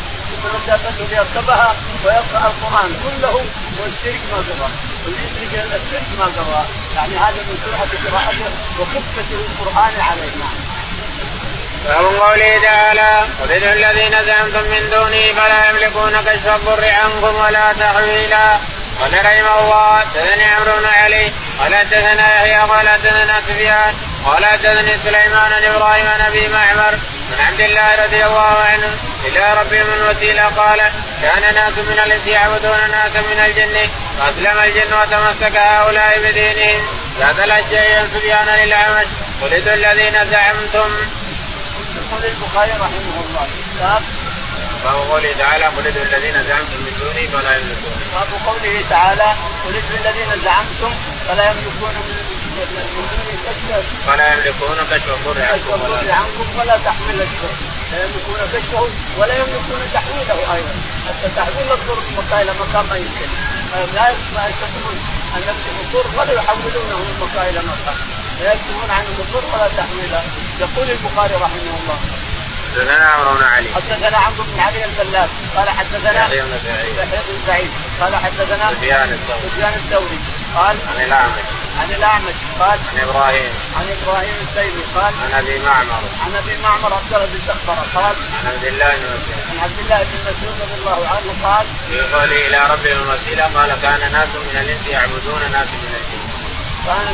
[0.66, 3.44] دابته ليركبها ويقرأ القرآن كله
[3.80, 4.70] والشرك ما قرأ
[5.04, 6.66] واليشرك الشرك ما قرأ.
[6.96, 10.57] يعني هذا من سرعة قراءته وخفه القرآن عليه نعم.
[11.85, 18.59] باب قوله تعالى قل الذين زعمتم من دوني فلا يملكون كشف الضر عنكم ولا تحويلا.
[19.00, 24.98] قال رحمه الله حدثني عمرو بن علي قال حدثنا يحيى قال حدثنا سفيان قال حدثني
[25.04, 26.98] سليمان بن إبراهيم عن أبي معمر
[27.32, 28.90] عن عبد الله رضي الله عنه
[29.24, 30.80] إلى ربهم الوسيله قال
[31.22, 33.76] كان ناس من الإنس يعبدون ناسا من الجن
[34.18, 39.06] فأسلم الجن وتمسك هؤلاء بدينهم ذات الاشياء سفيان للاعمش
[39.42, 40.90] ولد الذين زعمتم.
[41.96, 44.02] يقول البخاري رحمه الله كتاب
[44.84, 47.96] باب قوله تعالى ولد الذين زعمتم من دوني فلا يملكون.
[48.14, 49.34] باب قوله تعالى
[49.66, 50.94] ولد الذين زعمتم
[51.28, 52.24] فلا يملكون من
[54.07, 57.54] فلا يملكون كشف الضر عنكم ولا عنكم ولا تحميل الضر.
[57.92, 60.74] لا يملكون كشفه ولا يملكون تحويله أيضا.
[61.09, 63.28] حتى تحويل الضر من مكان إلى مكان ما يمكن
[63.94, 64.98] لا يستطيعون
[65.37, 67.96] أن يكتبوا الضر ولا يحولونه من مكان إلى مكان.
[68.42, 70.22] لا يكتبون عنهم الضر ولا تحويله
[70.61, 71.98] يقول البخاري رحمه الله.
[72.74, 73.68] حدثنا عمرو بن علي.
[73.74, 76.96] حدثنا عمرو بن علي الفلاس قال حدثنا يحيى بن سعيد.
[76.96, 77.70] يحيى بن سعيد.
[78.00, 79.50] قال حدثنا سفيان الثوري.
[79.50, 80.18] سفيان الثوري.
[80.54, 81.54] قال عن الأعمش.
[81.80, 83.52] عن الأعمش قال عن إبراهيم.
[83.76, 86.02] عن إبراهيم التيمي قال عن أبي معمر.
[86.24, 89.44] عن أبي معمر عبد الله بن سخبره قال عن عبد الله بن مسعود.
[89.50, 93.70] عن عبد الله بن مسعود رضي الله عنه قال في قوله إلى ربهم الوسيله قال
[93.82, 96.24] كان ناس من الإنس يعبدون ناس من الجن.
[96.87, 97.06] كان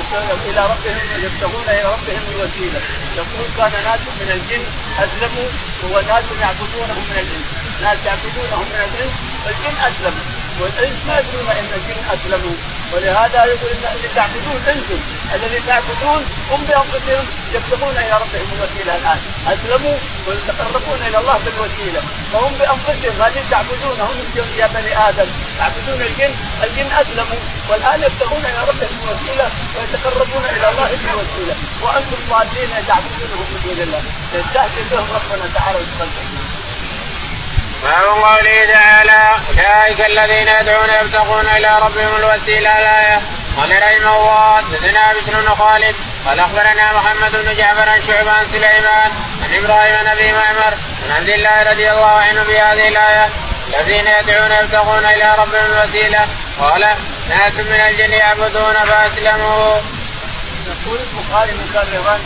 [0.50, 2.80] إلى ربهم يبتغون إلى ربهم الوسيلة.
[3.16, 4.64] يقول كان ناس من الجن
[4.98, 5.48] أسلموا
[5.92, 7.48] وناس يعبدونهم من الانس
[7.82, 9.14] ناس يعبدونهم من الانس
[9.46, 10.39] والجن أسلموا.
[10.60, 12.56] والانس ما يدرون إن الجن أسلموا.
[12.92, 15.00] ولهذا يقول ان اللي تعبدون أنتم
[15.34, 19.20] الذي تعبدون هم بأنفسهم يبتغون إلى ربهم الوسيلة الآن.
[19.52, 19.96] أسلموا
[20.26, 22.00] ويتقربون إلى الله بالوسيلة.
[22.32, 24.16] فهم بأنفسهم هذه تعبدونهم
[24.58, 26.32] يا بني آدم تعبدون الجن؟
[26.64, 27.40] الجن أسلموا.
[27.68, 29.46] والآن يبتغون إلى ربهم الوسيلة
[29.76, 31.54] ويتقربون إلى الله بالوسيلة.
[31.82, 34.02] وأنتم ضالين تعبدونهم من دون الله.
[34.34, 36.49] يستهزئ بهم ربنا تعالى باب
[38.24, 43.20] قوله تعالى أولئك الذين يدعون يبتغون إلى ربهم الوسيلة الايه
[43.56, 48.44] قال رحمه الله حدثنا بشر بن خالد قال أخبرنا محمد بن جعفر عن شعبة عن
[48.52, 49.10] سليمان
[49.42, 53.28] عن إبراهيم بن أبي معمر عن عبد الله رضي الله عنه بهذه الآية
[53.68, 56.26] الذين يدعون يبتغون إلى ربهم الوسيلة
[56.60, 56.80] قال
[57.28, 59.80] ناس من الجن يعبدون فأسلموا.
[60.66, 62.18] يقول البخاري مكررا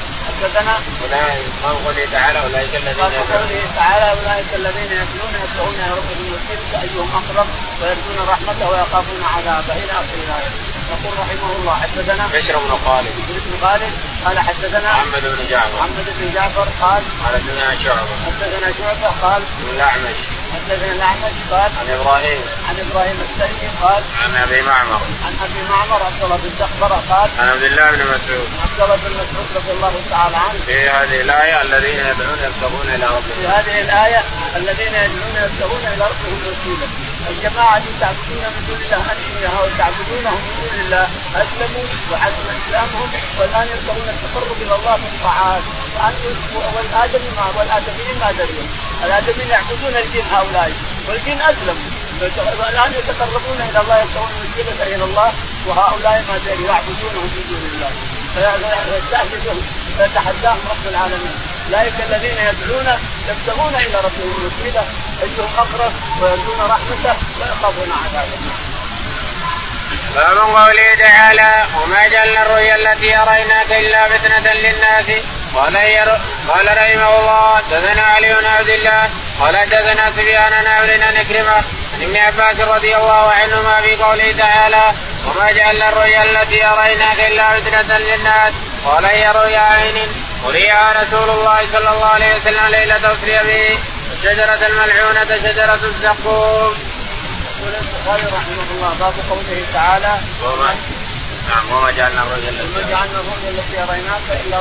[0.44, 6.82] حدثنا أولئك قوله تعالى أولئك الذين قوله تعالى أولئك الذين يتلون يبتغون إلى ربهم الوسيله
[6.82, 7.46] ايهم أقرب
[7.80, 10.50] ويرجون رحمته ويخافون عذابه إلى آخر الآية.
[10.92, 13.12] يقول رحمه الله حدثنا بشر بن خالد.
[13.28, 13.92] بشر بن خالد
[14.24, 15.76] قال حدثنا محمد بن جعفر.
[15.76, 18.16] محمد بن جعفر قال حدثنا شعبة.
[18.26, 19.42] حدثنا شعبة قال
[19.74, 20.33] الأعمش.
[20.54, 22.40] حدثنا الاعمش قال عن إبراهيم.
[22.68, 25.00] عن إبراهيم التيمي قال عن أبي معمر.
[25.26, 28.48] عن أبي معمر عبد الله بن سخبره قال عن عبد الله بن مسعود.
[28.64, 30.60] عبد الله بن مسعود رضي الله تعالى عنه.
[30.66, 34.20] في هذه الآية الذين يدعون يبتغون إلى في ربهم هذه الآية
[34.56, 36.88] الذين يدعون يبتغون إلى ربهم الوسيلة.
[37.30, 41.06] الجماعة التي تعبدون من دون الله انبياء وتعبدونهم من دون الله؟
[41.42, 43.08] أسلموا وعزم إسلامهم
[43.38, 45.62] والآن يبتغون التقرب إلى الله بالطاعات
[46.74, 48.66] والآدمي ما والآدميين ما دريوا
[49.04, 50.72] الآدميين يعبدون الجن هؤلاء
[51.08, 51.90] والجن اسلموا
[52.60, 55.32] والآن يتقربون إلى الله يبتغون الوسيله إلى الله
[55.66, 57.92] وهؤلاء ما دري يعبدونهم من دون الله.
[59.98, 61.53] فيتحداهم رب العالمين.
[61.68, 62.88] أولئك الذين يدعون
[63.28, 64.82] يبتغون إلى ربهم الوسيلة
[65.22, 68.38] أيهم أقرب ويرجون رحمته ويخافون عذابه
[70.14, 75.06] باب قوله تعالى وما جعلنا الرؤيا التي أريناك إلا فتنة للناس
[75.54, 75.76] قال
[76.48, 81.16] قال رحمه الله حدثنا علي بن عبد الله قال حدثنا سفيان بن عمرو عن
[82.02, 84.92] ابن عباس رضي الله عنهما في قوله تعالى
[85.26, 88.52] وما جعلنا الرؤيا التي أريناك إلا فتنة للناس
[88.84, 93.78] قال هي رؤيا عين اريها رسول الله صلى الله عليه وسلم ليلة اسري به
[94.12, 96.74] الشجره الملعونة شجرة الزقوم.
[97.60, 100.18] يقول البخاري رحمه الله باب قوله تعالى
[101.48, 104.58] نعم وما جعلنا الرؤيا التي وما جعلنا الرؤيا التي أريناك إلا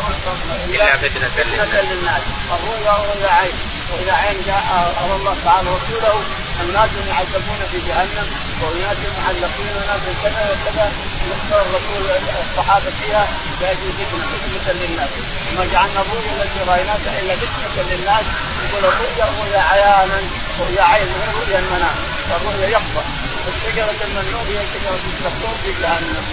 [0.75, 2.21] إلا فتنة للناس.
[2.51, 3.53] الرؤيا رؤيا عين
[3.93, 6.15] واذا عين جاء أمر الله تعالى رسوله
[6.61, 8.27] الناس يعذبون في جهنم
[8.61, 10.91] واناس معلقين وناس كذا وكذا
[11.27, 12.03] يذكر الرسول
[12.43, 13.27] الصحابه فيها
[13.61, 15.09] ياتي فتنه فتنة للناس.
[15.51, 18.25] وما جعلنا الرؤيا التي رأيناك إلا فتنة للناس
[18.63, 20.21] يقول الرؤيا رؤيا عيانا
[20.59, 21.95] رؤيا عين غير رؤيا المنام
[22.35, 23.03] الرؤيا يقظه
[23.47, 26.25] الشجره الممنوع هي شجرة الزقوم في جهنم.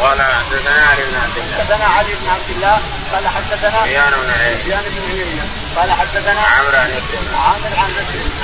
[0.00, 1.56] قال حدثنا علي بن عبد الله.
[1.58, 2.78] حدثنا علي بن عبد الله
[3.12, 4.10] قال حدثنا سفيان
[4.82, 5.61] بن عيينة.
[5.76, 7.90] قال حدثنا عمرو عن عكرمة عامر عن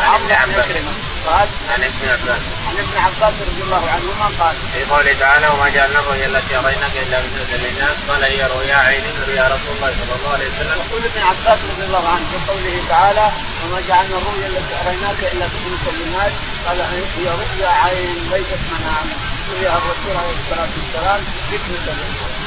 [0.00, 0.34] عمرو.
[0.34, 0.92] عن عكرمة
[1.26, 2.42] قال عن ابن عباس.
[2.68, 6.96] عن ابن عباس رضي الله عنهما قال في قوله تعالى وما جعلنا الرؤيا التي أريناك
[6.96, 7.96] إلا فتنة للناس.
[8.08, 10.76] قال هي رؤيا عين رؤيا رسول الله صلى الله عليه وسلم.
[10.86, 13.32] يقول ابن عباس رضي الله عنه في قوله تعالى
[13.64, 16.32] وما جعلنا الرؤيا التي أريناك إلا فتنة للناس.
[16.66, 19.06] قال هي رؤيا عين ليست منام
[19.52, 22.37] رؤيا الرسول عليه الصلاة والسلام فتنة للناس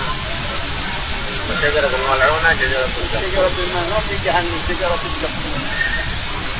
[1.61, 1.91] شجرة
[3.21, 3.49] شجرة
[4.67, 4.99] شجرة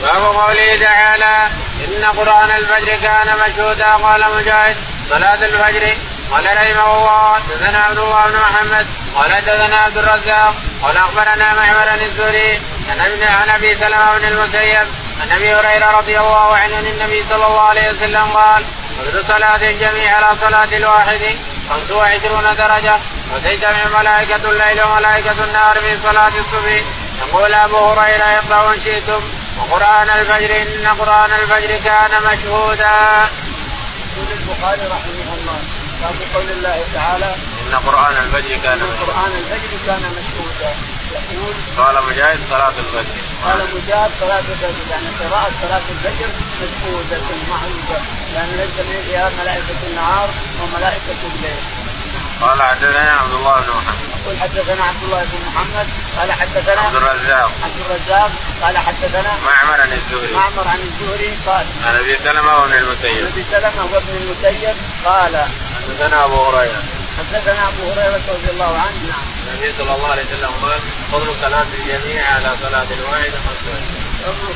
[0.01, 1.49] باب قوله تعالى
[1.87, 4.77] ان قران الفجر كان مشهودا قال مجاهد
[5.09, 5.95] صلاه الفجر
[6.31, 11.93] قال رحمه الله حدثنا عبد الله بن محمد قال حدثنا عبد الرزاق قال اخبرنا معمر
[11.93, 14.87] الزهري عن عن ابي سلمه بن المسيب
[15.21, 18.63] عن ابي هريره رضي الله عنه عن النبي صلى الله عليه وسلم قال
[18.99, 21.21] كل صلاة الجميع على صلاة الواحد
[21.69, 22.99] خمس وعشرون درجة
[23.33, 26.83] وتجتمع ملائكة الليل وملائكة النهار في صلاة الصبح.
[27.21, 29.21] يقول أبو هريرة اقرأوا إن شئتم.
[29.59, 33.29] وقرآن الفجر إن قرآن الفجر كان مشهودا.
[34.11, 35.59] يقول البخاري رحمه الله
[36.01, 40.75] باب قول الله تعالى إن قرآن الفجر كان إن قرآن الفجر كان مشهودا.
[41.11, 43.15] يقول قال مجاهد صلاة الفجر.
[43.45, 44.91] قال مجاهد صلاة الفجر.
[44.91, 46.29] يعني قراءة صلاة الفجر
[46.61, 48.01] مشهودة معروفة
[48.35, 48.75] يعني ليس
[49.07, 50.29] فيها ملائكة النهار
[50.61, 51.80] وملائكة الليل.
[52.41, 54.09] قال حدثنا عبد الله بن محمد.
[54.25, 57.51] يقول حدثنا عبد الله بن محمد قال حدثنا عبد الرزاق.
[57.63, 60.33] عبد الرزاق قال حدثنا معمر عن الزهري.
[60.33, 63.25] معمر عن الزهري قال عن أبي سلمة وابن المسيب.
[63.25, 64.75] أبي سلمة وابن المسيب
[65.05, 66.83] قال حدثنا أبو هريرة.
[67.17, 68.99] حدثنا أبو هريرة رضي الله عنه.
[69.09, 69.25] نعم.
[69.47, 73.61] النبي صلى الله عليه وسلم قال فضل صلاة الجميع على صلاة الواحد خمس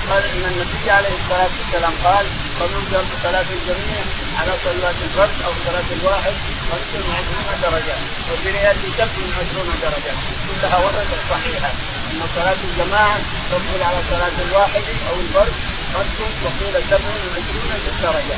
[0.10, 2.26] قال إن النبي عليه الصلاة والسلام قال
[2.60, 4.02] فضل صلاة الجميع
[4.39, 6.34] على صلاة الفرد أو صلاة الواحد.
[6.71, 7.95] خمس وعشرون درجة
[8.32, 10.13] وفي رواية سبع وعشرون درجة
[10.47, 11.71] كلها وردت صحيحة
[12.12, 13.17] إن صلاة الجماعة
[13.51, 15.54] تفضل على صلاة الواحد أو الفرد
[15.93, 17.69] خمس وقيل سبع وعشرون
[18.01, 18.38] درجة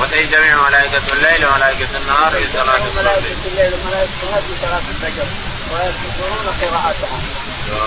[0.00, 2.94] وتجتمع ملائكة الليل وملائكة النهار في صلاة الصبح.
[2.96, 5.26] ملائكة الليل وملائكة النهار في صلاة الفجر
[5.72, 7.22] ويذكرون قراءتهم.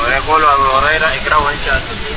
[0.03, 1.60] ويقول أبو هريرة اقرأوا إن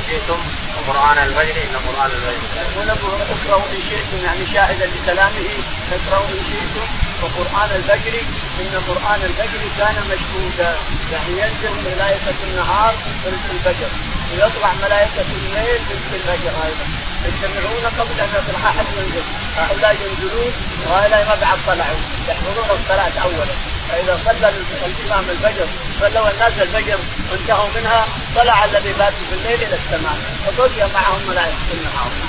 [0.07, 0.39] شئتم
[0.77, 2.61] وقرآن الفجر إن قرآن الفجر.
[2.61, 5.49] يقول ابو اقرأوا إن شئتم يعني شاهدا لكلامه
[5.91, 8.13] اقرأوا ان شئتم وقرآن الفجر
[8.59, 10.75] إن قرآن الفجر كان مشهودا
[11.11, 13.89] يعني ينزل ملائكة النهار في الفجر
[14.31, 16.85] ويطلع ملائكة الليل في الفجر أيضا.
[17.25, 19.23] يجتمعون قبل أن يطلع أحد ينزل.
[19.57, 20.53] هؤلاء ينزلون
[20.85, 23.53] وهؤلاء ما بعد طلعوا يحضرون الصلاة اولا.
[23.89, 24.49] فإذا صلى
[24.87, 25.67] الإمام الفجر
[25.99, 26.99] صلوا الناس الفجر
[27.31, 28.05] وانتهوا منها
[28.35, 30.17] طلع الذي بات في الليل إلى السماء.
[30.47, 32.28] وبقي معهم ملائكة النهار.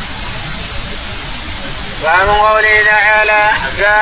[2.03, 3.51] باب قوله تعالى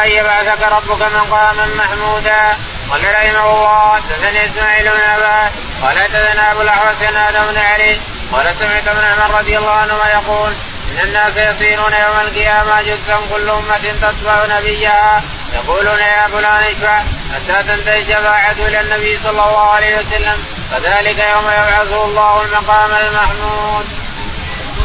[0.05, 2.57] ان يبعثك ربك مقاما محمودا؟
[2.91, 3.95] قال رحمه الله.
[3.95, 5.51] حدثني إسماعيل بن أبا.
[5.83, 8.01] قال حدثنا أبو الاحوص آدم بن علي.
[8.33, 10.53] قال سمعت ابن عمر رضي الله عنهما يقول
[10.93, 15.23] إن الناس يصيرون يوم القيامة جزءا كل أمة تتبع نبيها.
[15.55, 16.99] يقولون يا فلان اشفع
[17.35, 23.87] حتى تنتهي شفاعته إلى النبي صلى الله عليه وسلم فذلك يوم يبعثه الله المقام المحمود.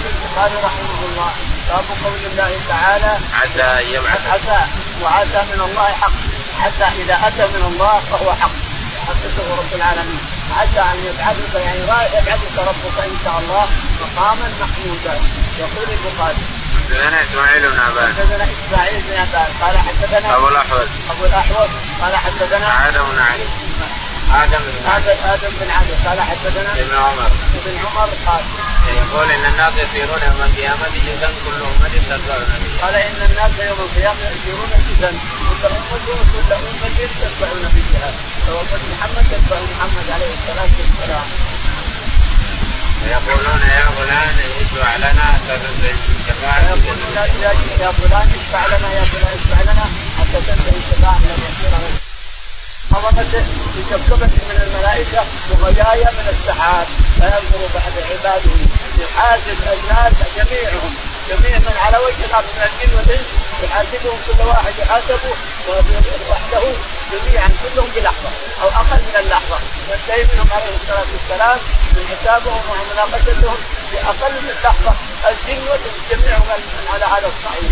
[0.05, 1.52] البخاري رحمه الله.
[1.69, 4.59] باب قول الله تعالى عسى ان يبعث عسى
[5.01, 6.17] وعسى من الله حق.
[6.63, 8.55] عسى إذا أتى من الله فهو حق.
[9.07, 10.19] حققه رب العالمين.
[10.57, 11.79] عسى أن يبعثك يعني
[12.17, 13.67] يبعثك ربك إن شاء الله
[14.01, 15.15] مقاما محمودا.
[15.59, 16.43] يقول البخاري.
[16.89, 20.89] حدثنا إسماعيل بن عباس حدثنا إسماعيل بن عباس قال حدثنا أبو الأحوص.
[21.11, 21.69] أبو الأحوص.
[22.01, 23.47] قال حدثنا آدم بن علي.
[24.43, 27.31] آدم بن آدم آدم بن عدي قال حدثنا ابن عمر.
[27.55, 28.43] ابن عمر قال
[28.89, 32.81] يقول إن الناس يسيرون يوم القيامة جزءا كل امه تتبع نبيها.
[32.81, 35.11] قال إن الناس يوم القيامة يسيرون جزءا
[35.49, 38.11] كل أمة كل امه تتبع نبيها.
[38.47, 41.27] فامه محمد تتبع محمد عليه الصلاة والسلام.
[43.03, 47.15] ويقولون يا فلان اشفع لنا حتى تنتهي الشفاعه ويقولون
[47.81, 49.85] يا فلان اشفع لنا يا فلان اشفع لنا.
[50.19, 52.12] حتى تنتهي الشفاعه من عليه
[52.95, 58.51] عظمته بكبكبة من الملائكة وغيايا من السحاب فينظر بعد عباده
[58.97, 60.93] يحاسب الناس جميعهم.
[61.29, 63.27] جميع من على وجه الأرض من الجن والإنس
[63.63, 65.33] يحاسبهم كل واحد يحاسبه
[66.29, 66.63] وحده
[67.11, 68.29] جميعا كلهم بلحظة
[68.61, 69.57] أو أقل من اللحظة.
[69.91, 71.59] ينتهي منهم عليه الصلاة والسلام
[71.93, 73.57] من حسابهم ومناقشتهم
[73.91, 74.93] في أقل من لحظة
[75.29, 76.47] الجن والإنس جميعهم
[76.93, 77.71] على هذا الصعيد.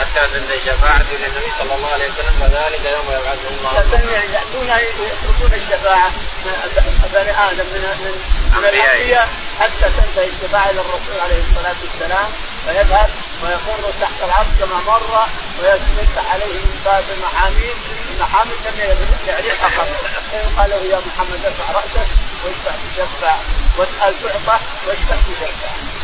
[0.00, 3.72] حتى تنتهي شفاعة للنبي صلى الله عليه وسلم وذلك يوم يبعثه الله.
[4.34, 4.68] يأتون
[5.06, 6.10] يتركون الشفاعة
[7.14, 8.14] بني آدم من من,
[8.56, 9.28] من الأنبياء
[9.60, 12.28] حتى تنتهي الشفاعة إلى الرسول عليه الصلاة والسلام
[12.66, 13.10] فيذهب
[13.42, 15.26] ويخر تحت العرش كما مر
[15.60, 17.76] ويفتح عليه من باب المحاميد
[18.14, 19.88] المحاميد لم يعرف أحد
[20.30, 22.08] فيقال له يا محمد ارفع رأسك
[22.44, 23.36] واشفع تشفع
[23.78, 26.03] واسأل تعطى واشفع تشفع.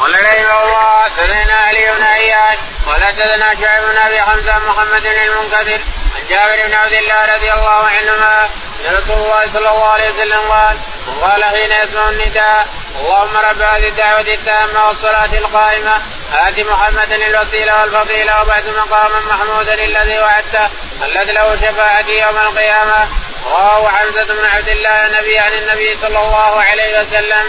[0.00, 5.18] قال رحمه الله حدثنا علي بن عياش قال حدثنا شعيب بن ابي حمزه محمد بن
[5.26, 5.80] المنكدر
[6.16, 8.48] عن جابر بن عبد الله رضي الله عنهما
[8.86, 12.66] ان رسول الله صلى الله عليه وسلم قال من قال حين يسمع النداء
[13.00, 16.02] اللهم رب هذه الدعوه التامه والصلاه القائمه
[16.34, 20.68] آت محمدا الوسيله والفضيله وبعث مقاما محمودا الذي وعدته
[21.04, 23.08] الذي له شفاعتي يوم القيامه
[23.44, 27.46] رواه حمزه بن عبد الله النبي عن النبي صلى الله عليه وسلم.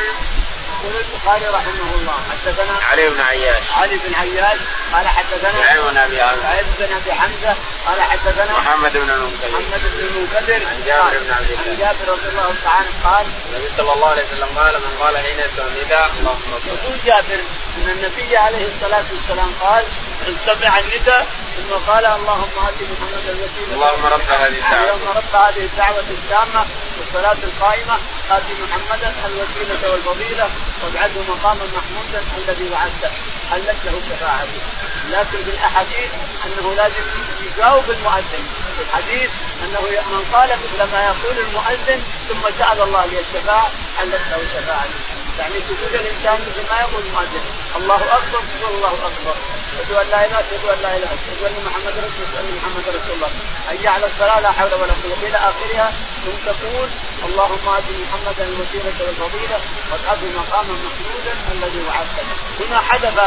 [0.83, 3.63] يقول البخاري رحمه الله حدثنا علي بن عياش.
[3.77, 4.59] علي بن عياش
[4.93, 9.81] قال حدثنا شعيب بن ابي حمزه بن أبي حمزة قال حدثنا محمد بن المنكدر محمد
[9.93, 11.71] بن المنكدر عن جابر بن عبد الله.
[11.71, 15.39] عن جابر رضي الله تعالى قال النبي صلى الله عليه وسلم قال من قال حين
[15.39, 17.39] يسمع النداء اللهم صل يقول جابر
[17.77, 19.83] إن النبي عليه الصلاة والسلام قال
[20.27, 24.93] ان سمع النداء ثم قال اللهم آت محمد الوسيلة اللهم رب هذه الدعوة.
[24.93, 26.65] اللهم رب هذه الدعوة التامة
[27.13, 27.93] والصلاة القائمة
[28.31, 30.49] ات محمدا الوسيلة والفضيلة
[30.83, 33.11] وابعده مقاما محمودا الذي وعدته.
[33.51, 34.61] حلت له شفاعته
[35.09, 36.11] لكن في الأحاديث
[36.45, 37.03] أنه لازم
[37.41, 38.45] يجاوب المؤذن.
[38.77, 39.29] في الحديث
[39.63, 45.59] أنه من قال مثل ما يقول المؤذن ثم سأل الله للشفاعه حلت له شفاعته يعني
[45.59, 47.43] تقول الإنسان مثل ما يقول المؤذن.
[47.75, 49.35] الله أكبر تقول الله أكبر.
[49.81, 52.85] أشهد أن لا إله أشهد أن لا إله أشهد أن محمد رسول الله أن محمد
[52.87, 53.29] رسول الله.
[53.67, 55.93] حي على الصلاة لا حول ولا قوة إلى آخرها.
[56.25, 56.89] ثم تقول
[57.25, 59.59] اللهم آت محمدا الوسيلة والفضيلة
[59.91, 62.25] وابعثه مقاما محمودا الذي وعدته
[62.59, 63.17] هنا حدث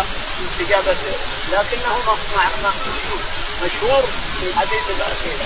[0.51, 0.97] استجابة
[1.53, 1.95] لكنه
[3.65, 4.03] مشهور
[4.41, 5.39] في الحديث الأخير.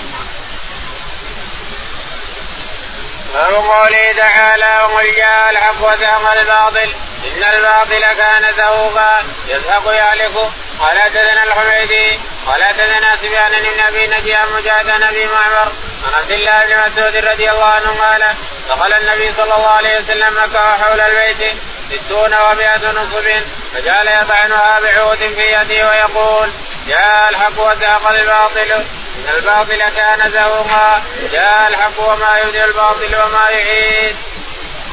[3.33, 6.93] باب قوله تعالى وقل جاء الحق وزهق الباطل.
[7.25, 9.19] إن الباطل كان زهوقا.
[9.47, 10.35] يزهق يهلك.
[10.79, 15.71] قال حدثنا الحميدي قال حدثنا سفيان بن أبي نجي عن مجاهد ابي معمر.
[16.05, 18.35] عن عبد الله بن مسعود رضي الله عنه قال
[18.69, 21.57] دخل النبي صلى الله عليه وسلم مكة وحول البيت.
[21.91, 23.25] ستون ومائة نصب.
[23.73, 26.51] فجعل يطعنها بعود في يده ويقول
[26.87, 28.85] جاء الحق وزهق الباطل.
[29.15, 34.15] ان الباطل كان زهوقا جاء الحق وما يبدي الباطل وما يعيد.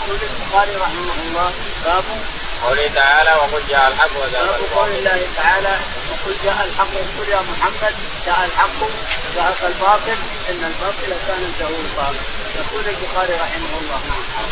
[0.07, 1.53] يقول البخاري رحمه الله
[1.85, 2.05] باب
[2.65, 5.79] قوله تعالى وقل جاء الحق وزهق باب قول الله تعالى
[6.11, 7.95] وقل جاء الحق وقل يا محمد
[8.27, 10.19] جاء الحق وزهق الباطل
[10.51, 12.15] إن الباطل كان زهوقا
[12.57, 14.01] يقول البخاري رحمه الله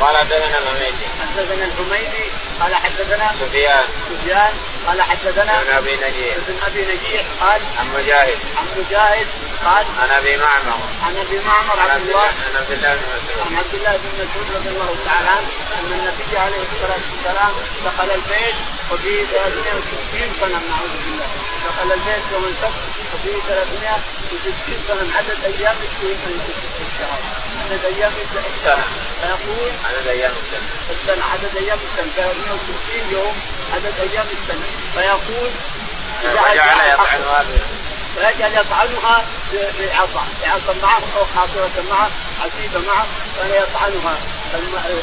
[0.00, 1.06] قال حدثنا الحميدي.
[1.20, 2.24] حدثنا الحميدي
[2.60, 3.84] قال حدثنا سفيان.
[4.10, 4.52] سفيان
[4.86, 6.36] قال حدثنا ابن أبي نجيح.
[6.36, 8.38] ابن أبي نجيح قال عن مجاهد.
[8.56, 9.26] عن مجاهد
[9.64, 10.78] قال عن أبي معمر.
[11.06, 13.46] عن أبي معمر عن عبد الله عن عبد الله بن مسعود.
[13.46, 17.52] عن عبد الله بن مسعود رضي الله تعالى عنه أن النبي عليه الصلاة والسلام
[17.84, 18.56] دخل البيت
[18.90, 21.28] وفيه 360 سنه نعوذ بالله.
[21.68, 22.82] دخل البيت يوم السبت
[23.14, 25.76] وفيه 360 سنه عدد أيام
[26.94, 27.18] الشهر
[27.64, 28.44] عدد أيام السنة.
[29.20, 30.68] فيقول عدد أيام السنة.
[30.90, 33.34] السنة عدد أيام السنة 360 يوم
[33.74, 35.50] عدد أيام السنة فيقول
[36.94, 37.83] يطعنها
[38.14, 42.10] فيجعل يطعنها بعصا بعصا معه أو خاصره معه
[42.44, 43.06] عتيبه معه
[43.36, 44.18] فلا يطعنها.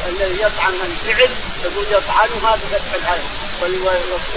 [0.08, 1.30] الذي يطعن الفعل
[1.64, 3.24] يقول يطعنها بفتح العين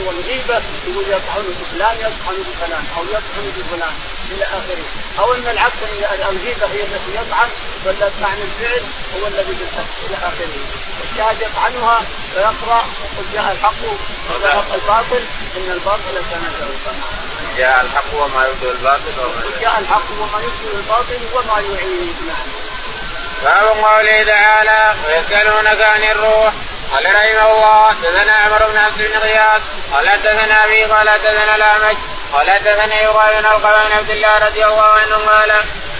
[0.06, 3.92] والغيبة يقول يطعن بفلان يطعن بفلان أو يطعن بفلان
[4.30, 4.84] إلى آخره.
[5.18, 5.76] أو أن العكس
[6.30, 7.48] الغيبة هي التي يطعن
[7.84, 8.82] ولا طعن الفعل
[9.20, 10.48] هو الذي بالفتح إلى آخره.
[11.04, 12.00] الشاهد يطعنها
[12.34, 13.82] فيقرأ وقل جاء الحق
[14.30, 15.22] وزهق الباطل
[15.56, 16.94] إن الباطل كان زهوقا
[17.56, 22.46] جاء الحق وما يبدو الباطل وما جاء الحق وما يبدو الباطل وما يعيد نعم.
[23.44, 26.52] باب قوله تعالى ويسألونك عن الروح
[26.92, 31.96] قال رحمه الله حدثنا عمر بن عبد بن غياث قال حدثنا أبي قال حدثنا الأعمش
[32.32, 35.52] قال حدثنا يقال بن القبان عبد الله رضي الله عنه قال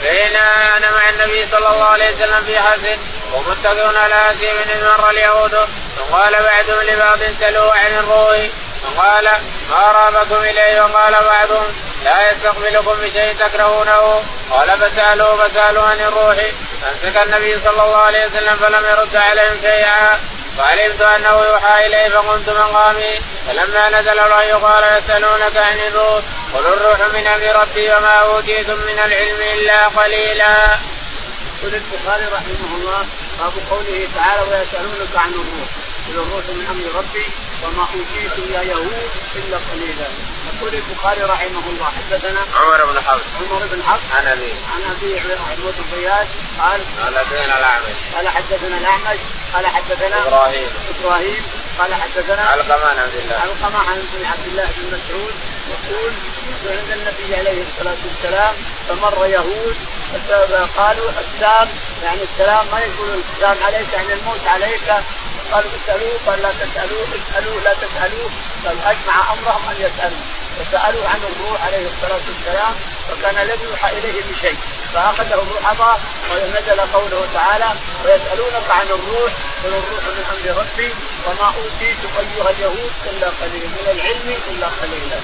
[0.03, 2.99] بينا أنا مع النبي صلى الله عليه وسلم في حفل
[3.33, 8.49] ومتكئون على اذ مر اليهود فقال بعضهم لبعض سلوا عن الروح
[8.85, 9.28] فقال
[9.70, 11.66] ما رابكم إليه وقال بعضهم
[12.05, 14.22] لا يستقبلكم بشيء تكرهونه.
[14.51, 16.37] قال فسألوا فسألوا عن الروح.
[16.82, 20.20] فامسك النبي صلى الله عليه وسلم فلم يرد عليهم شيئا
[20.59, 23.20] فعلمت أنه يوحى الي فقمت مقامي.
[23.49, 26.22] فلما نزل الوحي قال يسألونك عن الروح
[26.55, 30.55] قل الروح من أمر ربي وما أوتيتم من العلم إلا قليلا.
[31.59, 33.07] يقول البخاري رحمه الله
[33.39, 35.68] باب قوله تعالى ويسألونك عن الروح.
[36.11, 37.27] الروح من أمر ربي
[37.63, 40.09] وما اوتيتم يا يهود إلا قليلا.
[40.53, 43.27] يقول البخاري رحمه الله حدثنا عمر بن حفص.
[43.41, 45.21] عمر بن حفص عن ابي عن ابي
[45.59, 46.29] بن زياد
[46.59, 47.97] قال قال حدثنا الأعمش.
[48.15, 49.19] قال حدثنا الأعمش
[49.55, 50.69] قال حدثنا إبراهيم.
[51.01, 51.43] إبراهيم
[51.79, 53.35] قال حدثنا علقمة عن عبد الله.
[53.35, 55.35] علقمة عن عبد الله بن مسعود.
[55.75, 56.13] يقول
[56.69, 58.55] عند النبي عليه الصلاة والسلام
[58.89, 59.77] فمر يهود
[60.77, 61.69] قالوا السلام
[62.03, 64.95] يعني السلام ما يقولون السلام عليك يعني الموت عليك
[65.53, 68.31] قالوا اسألوه قال لا تسألوه اسألوه لا تسألوه.
[68.65, 70.25] قال أجمع أمرهم أن يسألوا
[70.59, 72.75] فسألوا عن الروح عليه الصلاة والسلام
[73.13, 74.59] وكان لم يوحى إليه بشيء.
[74.95, 75.97] فأخذه الرحضة
[76.31, 77.71] ونزل قوله تعالى
[78.05, 79.33] ويسألونك عن الروح
[79.65, 80.95] قل الروح من أمر ربي
[81.27, 85.21] وما أوتيتم أيها اليهود إلا قليلا من العلم إلا قليلا.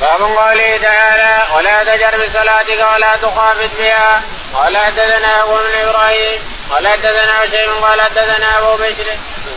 [0.00, 4.22] باب قوله تعالى ولا تجر بصلاتك ولا تخافت بها.
[4.54, 9.06] قال حدثنا أبو إبراهيم قال حدثنا شيء قال حدثنا أبو بشر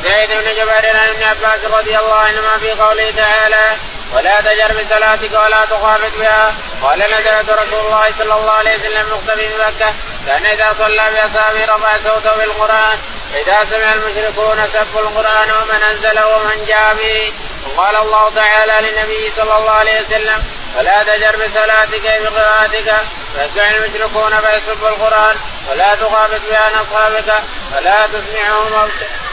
[0.03, 3.77] زيد بن جبير عن ابن عباس رضي الله عنهما في قوله تعالى
[4.13, 9.47] ولا تجر بصلاتك ولا تخافت بها قال نزلت رسول الله صلى الله عليه وسلم مختفي
[9.47, 9.93] بمكه
[10.27, 12.97] كان إذا صلى بأصحابه رفع صوته بالقرآن
[13.33, 17.33] فاذا سمع المشركون سبوا القرآن ومن أنزله ومن جاء به
[17.65, 20.43] وقال الله تعالى للنبي صلى الله عليه وسلم
[20.77, 22.95] ولا تجر بصلاتك بقراءتك
[23.33, 25.35] فيسمع المشركون فيسبوا القرآن
[25.69, 27.43] ولا تخافت بها أصحابك
[27.75, 28.89] ولا تسمعهم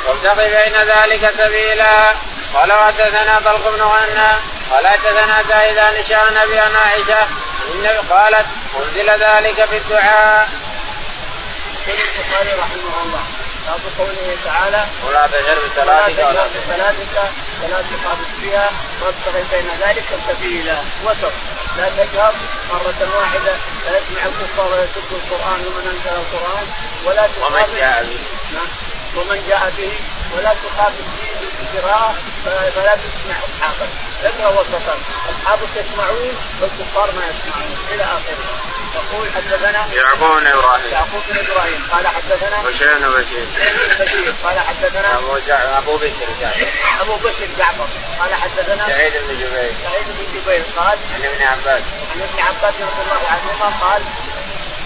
[0.07, 2.13] وابتغ بين ذلك سبيلا
[2.55, 4.33] قال حدثنا طلق بن غنى
[4.71, 7.29] قال حدثنا زايد عن أبي عائشة
[7.75, 10.49] النبي قالت أنزل ذلك في الدعاء.
[11.89, 13.40] البخاري رحمه الله
[13.71, 17.31] باب قوله تعالى ولا تجهر بصلاتك ولا بصلاتك
[17.63, 18.71] ولا تخافت فيها
[19.03, 20.79] وابتغ بين ذلك سبيلا.
[21.05, 21.33] وسط
[21.77, 22.35] لا تجهر
[22.71, 23.53] مرة واحدة
[23.87, 26.67] لا يسمع الكفار ويسب القرآن ومن أنزل القرآن
[27.05, 28.21] ولا ومن جاء به.
[28.55, 28.69] نعم.
[29.17, 29.93] ومن جاء به.
[30.37, 32.15] ولا تخافت فيه بالقراءة
[32.45, 33.91] فلا تسمع أصحابك
[34.25, 34.99] اقرأ وسطا.
[35.31, 37.77] أصحابك يسمعون والكفار ما يسمعون.
[37.93, 38.70] إلى آخره.
[38.95, 40.93] يقول حدثنا يعقوب بن إبراهيم.
[40.93, 41.89] يعقوب بن إبراهيم.
[41.93, 43.47] قال حدثنا بشير بن بشير.
[44.01, 44.35] بشير.
[44.45, 45.79] قال حدثنا أبو جع...
[45.79, 46.67] أبو بكر جعفر.
[47.01, 47.89] أبو بكر جعفر.
[48.21, 49.75] قال حدثنا سعيد بن جبير.
[49.83, 50.63] سعيد بن جبير.
[50.77, 51.83] قال عن ابن عباس.
[52.15, 54.03] عن ابن عباس رضي الله عنهما قال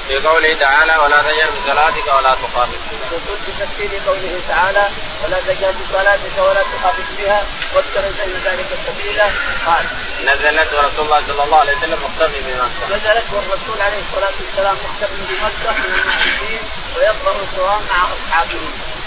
[0.09, 2.81] في قوله تعالى ولا تجر بصلاتك ولا تخافت
[3.13, 4.89] يقول في تفسير قوله تعالى
[5.25, 9.25] ولا تجهل بصلاتك ولا تخافت بها وابتغ بين ذلك سبيلا.
[9.67, 9.85] قال
[10.25, 15.17] نزلت ورسول الله صلى الله عليه وسلم مختفي بمكه نزلت والرسول عليه الصلاة والسلام مختفي
[15.17, 16.63] بمكه من المحدثين
[16.97, 18.61] ويقرأ القرآن مع أصحابه.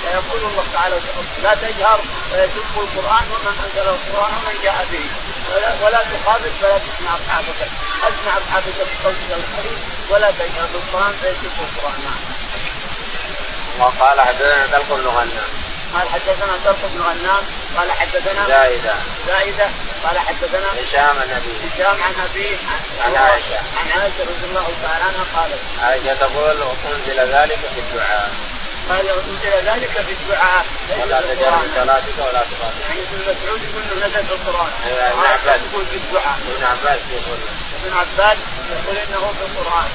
[0.03, 0.95] فيقول الله تعالى
[1.43, 1.99] لا تجهر
[2.33, 5.05] ويسب القرآن ومن أنزل القرآن ومن جاء به.
[5.55, 5.99] ولا, ولا
[6.61, 7.59] فلا تسمع أصحابك.
[8.03, 9.96] أسمع أصحابك بقولك الكريم.
[10.09, 12.15] ولا تجهر بالقران فيسب القرآن.
[13.79, 15.67] وقال حدثنا تلق بن غنام.
[15.93, 17.43] قال حدثنا طلق بن غنام
[17.77, 18.95] قال حدثنا زائدة
[19.27, 19.69] زائدة
[20.03, 22.57] قال حدثنا هشام النبي هشام عن أبيه
[23.05, 24.23] عن عائشة عن عائشة.
[24.23, 26.57] رضي الله تعالى عنها قالت عائشة تقول
[26.95, 28.31] انزل ذلك في الدعاء.
[28.89, 30.65] قال انزل ذلك في الدعاء.
[31.01, 34.71] ولا تجر بصلاتك ولا تخافت يعني ابن مسعود يقول إنه نزل في القرآن.
[34.85, 35.61] أيوة، ابن عباس.
[35.71, 36.37] يقول في الدعاء.
[36.55, 37.39] ابن عباس يقول.
[37.83, 38.37] ابن عباس
[38.69, 39.89] يقول إنه في القرآن.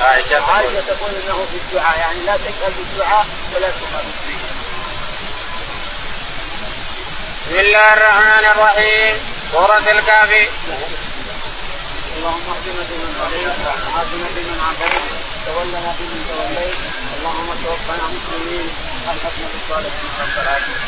[0.00, 0.42] عائشة تقول.
[0.42, 1.98] وعائشة تقول إنه في الدعاء.
[1.98, 4.42] يعني لا تجهل بالدعاء ولا تخالف فيه
[7.42, 9.16] بسم الله الرحمن الرحيم.
[9.52, 10.48] سورة الكافي
[12.16, 15.02] اللهم اهدنا فيمن هديت وعافنا فيمن عافيت
[15.46, 17.01] تولنا فيمن توليت.
[17.22, 18.66] اللهم توفنا مسلمين
[19.12, 20.82] الحقنا بالصالحين رب العالمين؟